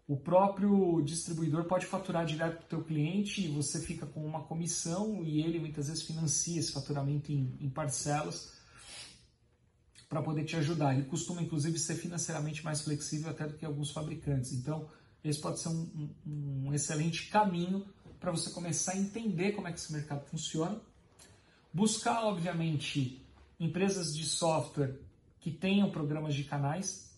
o 0.07 0.17
próprio 0.17 1.01
distribuidor 1.03 1.65
pode 1.65 1.87
faturar 1.87 2.25
direto 2.25 2.59
para 2.59 2.65
o 2.65 2.69
teu 2.69 2.85
cliente 2.85 3.45
e 3.45 3.49
você 3.49 3.81
fica 3.81 4.07
com 4.07 4.25
uma 4.25 4.43
comissão 4.45 5.23
e 5.25 5.41
ele 5.41 5.59
muitas 5.59 5.89
vezes 5.89 6.03
financia 6.03 6.61
esse 6.61 6.73
faturamento 6.73 7.33
em, 7.33 7.57
em 7.61 7.71
parcelas 7.71 8.53
para 10.13 10.21
poder 10.21 10.45
te 10.45 10.57
ajudar. 10.57 10.95
Ele 10.95 11.05
costuma 11.05 11.41
inclusive 11.41 11.79
ser 11.79 11.95
financeiramente 11.95 12.63
mais 12.63 12.83
flexível 12.83 13.31
até 13.31 13.49
do 13.49 13.55
que 13.55 13.65
alguns 13.65 13.93
fabricantes. 13.93 14.53
Então, 14.53 14.87
esse 15.25 15.41
pode 15.41 15.59
ser 15.59 15.71
um, 15.71 16.13
um, 16.27 16.67
um 16.67 16.75
excelente 16.75 17.31
caminho 17.31 17.87
para 18.21 18.31
você 18.31 18.51
começar 18.51 18.93
a 18.93 18.99
entender 18.99 19.53
como 19.53 19.69
é 19.69 19.73
que 19.73 19.79
esse 19.79 19.91
mercado 19.91 20.27
funciona. 20.27 20.79
Buscar, 21.73 22.25
obviamente, 22.25 23.27
empresas 23.59 24.15
de 24.15 24.27
software 24.27 25.01
que 25.41 25.51
tenham 25.51 25.91
programas 25.91 26.35
de 26.35 26.45
canais 26.45 27.11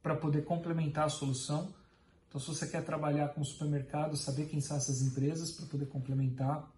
para 0.00 0.14
poder 0.14 0.44
complementar 0.44 1.06
a 1.06 1.10
solução. 1.10 1.74
Então, 2.28 2.40
se 2.40 2.46
você 2.46 2.68
quer 2.68 2.84
trabalhar 2.84 3.30
com 3.30 3.42
supermercado, 3.42 4.16
saber 4.16 4.46
quem 4.46 4.60
são 4.60 4.76
essas 4.76 5.02
empresas 5.02 5.50
para 5.50 5.66
poder 5.66 5.86
complementar. 5.86 6.72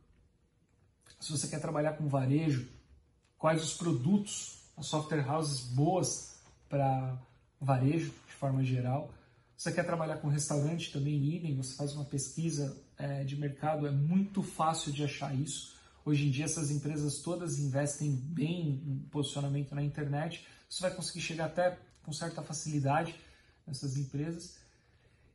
Se 1.21 1.31
você 1.31 1.47
quer 1.49 1.61
trabalhar 1.61 1.99
com 1.99 2.09
varejo, 2.09 2.67
quais 3.37 3.63
os 3.63 3.75
produtos, 3.75 4.60
software 4.83 5.29
houses 5.29 5.61
boas 5.61 6.41
para 6.69 7.19
varejo, 7.61 8.13
de 8.27 8.33
forma 8.35 8.65
geral. 8.65 9.13
Você 9.57 9.73
quer 9.73 9.85
trabalhar 9.85 10.17
com 10.17 10.29
restaurante, 10.29 10.93
também 10.93 11.23
idem, 11.23 11.55
você 11.55 11.75
faz 11.75 11.95
uma 11.95 12.05
pesquisa 12.05 12.77
é, 12.97 13.25
de 13.25 13.37
mercado, 13.37 13.87
é 13.87 13.91
muito 13.91 14.43
fácil 14.43 14.91
de 14.91 15.05
achar 15.05 15.35
isso. 15.35 15.75
Hoje 16.05 16.27
em 16.27 16.31
dia, 16.31 16.47
essas 16.47 16.71
empresas 16.71 17.19
todas 17.19 17.59
investem 17.59 18.11
bem 18.11 18.83
em 18.87 19.09
posicionamento 19.11 19.75
na 19.75 19.83
internet. 19.83 20.47
Você 20.69 20.81
vai 20.81 20.95
conseguir 20.95 21.21
chegar 21.21 21.47
até 21.47 21.79
com 22.03 22.13
certa 22.13 22.43
facilidade 22.43 23.15
nessas 23.67 23.97
empresas 23.99 24.57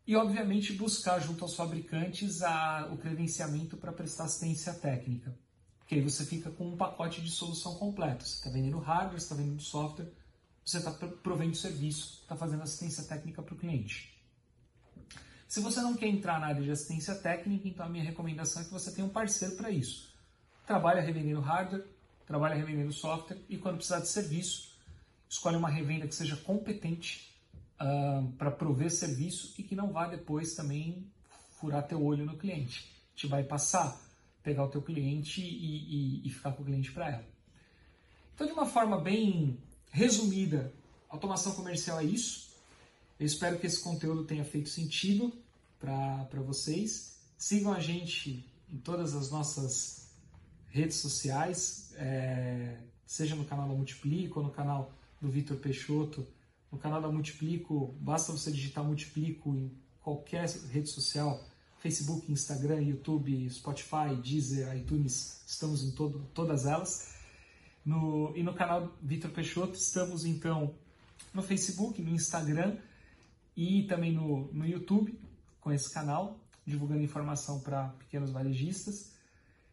e, 0.07 0.15
obviamente, 0.15 0.73
buscar 0.73 1.19
junto 1.19 1.43
aos 1.43 1.55
fabricantes 1.55 2.41
a, 2.41 2.89
o 2.91 2.97
credenciamento 2.97 3.77
para 3.77 3.91
prestar 3.91 4.25
assistência 4.25 4.73
técnica. 4.73 5.37
Porque 5.85 5.95
aí 5.95 6.01
você 6.01 6.25
fica 6.25 6.49
com 6.49 6.67
um 6.69 6.75
pacote 6.75 7.21
de 7.21 7.29
solução 7.29 7.75
completo. 7.75 8.23
Você 8.23 8.37
está 8.37 8.49
vendendo 8.49 8.79
hardware, 8.79 9.17
está 9.17 9.35
vendendo 9.35 9.61
software, 9.61 10.11
você 10.65 10.79
está 10.79 10.91
provendo 10.91 11.55
serviço, 11.55 12.21
está 12.23 12.35
fazendo 12.35 12.63
assistência 12.63 13.03
técnica 13.03 13.43
para 13.43 13.53
o 13.53 13.57
cliente. 13.57 14.19
Se 15.47 15.59
você 15.59 15.79
não 15.81 15.95
quer 15.95 16.07
entrar 16.07 16.39
na 16.39 16.47
área 16.47 16.63
de 16.63 16.71
assistência 16.71 17.13
técnica, 17.13 17.67
então 17.67 17.85
a 17.85 17.89
minha 17.89 18.03
recomendação 18.03 18.63
é 18.63 18.65
que 18.65 18.71
você 18.71 18.91
tenha 18.91 19.05
um 19.05 19.11
parceiro 19.11 19.55
para 19.55 19.69
isso. 19.69 20.11
Trabalha 20.65 21.01
revendendo 21.01 21.39
hardware, 21.39 21.85
trabalha 22.25 22.55
revendendo 22.55 22.91
software 22.91 23.37
e 23.47 23.55
quando 23.55 23.75
precisar 23.75 23.99
de 23.99 24.07
serviço, 24.07 24.75
escolhe 25.29 25.55
uma 25.55 25.69
revenda 25.69 26.07
que 26.07 26.15
seja 26.15 26.35
competente 26.35 27.31
uh, 27.79 28.27
para 28.39 28.49
prover 28.49 28.89
serviço 28.89 29.53
e 29.59 29.61
que 29.61 29.75
não 29.75 29.93
vá 29.93 30.07
depois 30.07 30.55
também 30.55 31.05
furar 31.59 31.87
teu 31.87 32.03
olho 32.03 32.25
no 32.25 32.35
cliente. 32.37 32.91
Te 33.15 33.27
vai 33.27 33.43
passar, 33.43 34.01
pegar 34.45 34.63
o 34.63 34.69
teu 34.69 34.81
cliente 34.81 35.41
e, 35.41 36.21
e, 36.21 36.27
e 36.27 36.29
ficar 36.29 36.51
com 36.51 36.61
o 36.61 36.65
cliente 36.65 36.91
para 36.91 37.09
ela. 37.09 37.27
Então, 38.35 38.45
de 38.45 38.53
uma 38.53 38.67
forma 38.67 39.01
bem 39.01 39.57
resumida, 39.89 40.71
automação 41.09 41.55
comercial 41.55 41.99
é 41.99 42.03
isso. 42.03 42.51
Eu 43.19 43.25
espero 43.25 43.57
que 43.57 43.65
esse 43.65 43.81
conteúdo 43.81 44.23
tenha 44.23 44.45
feito 44.45 44.69
sentido 44.69 45.33
para 45.79 46.41
vocês. 46.45 47.17
Sigam 47.37 47.73
a 47.73 47.79
gente 47.79 48.45
em 48.69 48.77
todas 48.77 49.15
as 49.15 49.31
nossas 49.31 50.11
redes 50.69 50.97
sociais, 50.97 51.93
é, 51.95 52.77
seja 53.05 53.35
no 53.35 53.45
canal 53.45 53.67
da 53.67 53.73
Multiplico 53.73 54.39
ou 54.39 54.45
no 54.45 54.51
canal 54.51 54.91
do 55.21 55.29
Vitor 55.29 55.57
Peixoto, 55.57 56.27
no 56.71 56.77
canal 56.77 57.01
da 57.01 57.07
Multiplico, 57.07 57.95
basta 57.99 58.31
você 58.31 58.51
digitar 58.51 58.83
Multiplico 58.83 59.55
em 59.55 59.71
qualquer 60.01 60.47
rede 60.71 60.89
social, 60.89 61.41
Facebook, 61.85 62.31
Instagram, 62.31 62.81
YouTube, 62.81 63.47
Spotify, 63.47 64.15
Deezer, 64.19 64.75
iTunes, 64.75 65.43
estamos 65.45 65.83
em 65.83 65.91
todo, 65.91 66.19
todas 66.33 66.65
elas. 66.65 67.13
No, 67.85 68.35
e 68.35 68.41
no 68.41 68.55
canal 68.55 68.91
Vitor 69.03 69.29
Peixoto, 69.29 69.75
estamos 69.75 70.25
então 70.25 70.73
no 71.31 71.43
Facebook, 71.43 72.01
no 72.01 72.09
Instagram 72.09 72.77
e 73.55 73.83
também 73.83 74.11
no, 74.11 74.51
no 74.51 74.65
YouTube 74.65 75.15
com 75.61 75.71
esse 75.71 75.93
canal, 75.93 76.39
divulgando 76.65 77.03
informação 77.03 77.59
para 77.59 77.89
pequenos 77.99 78.31
varejistas. 78.31 79.11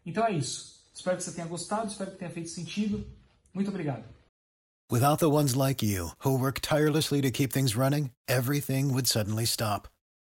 Então 0.04 0.26
é 0.26 0.32
isso. 0.32 0.82
Espero 0.92 1.16
que 1.16 1.22
você 1.22 1.32
tenha 1.32 1.46
gostado, 1.46 1.90
espero 1.90 2.10
que 2.10 2.18
tenha 2.18 2.30
feito 2.30 2.50
sentido. 2.50 3.06
Muito 3.54 3.70
obrigado. 3.70 4.04
Without 4.90 5.18
the 5.18 5.30
ones 5.30 5.54
like 5.54 5.82
you, 5.82 6.10
who 6.22 6.38
work 6.38 6.60
tirelessly 6.60 7.22
to 7.22 7.30
keep 7.30 7.54
things 7.54 7.74
running, 7.74 8.10
everything 8.28 8.92
would 8.92 9.08
suddenly 9.08 9.46
stop. 9.46 9.88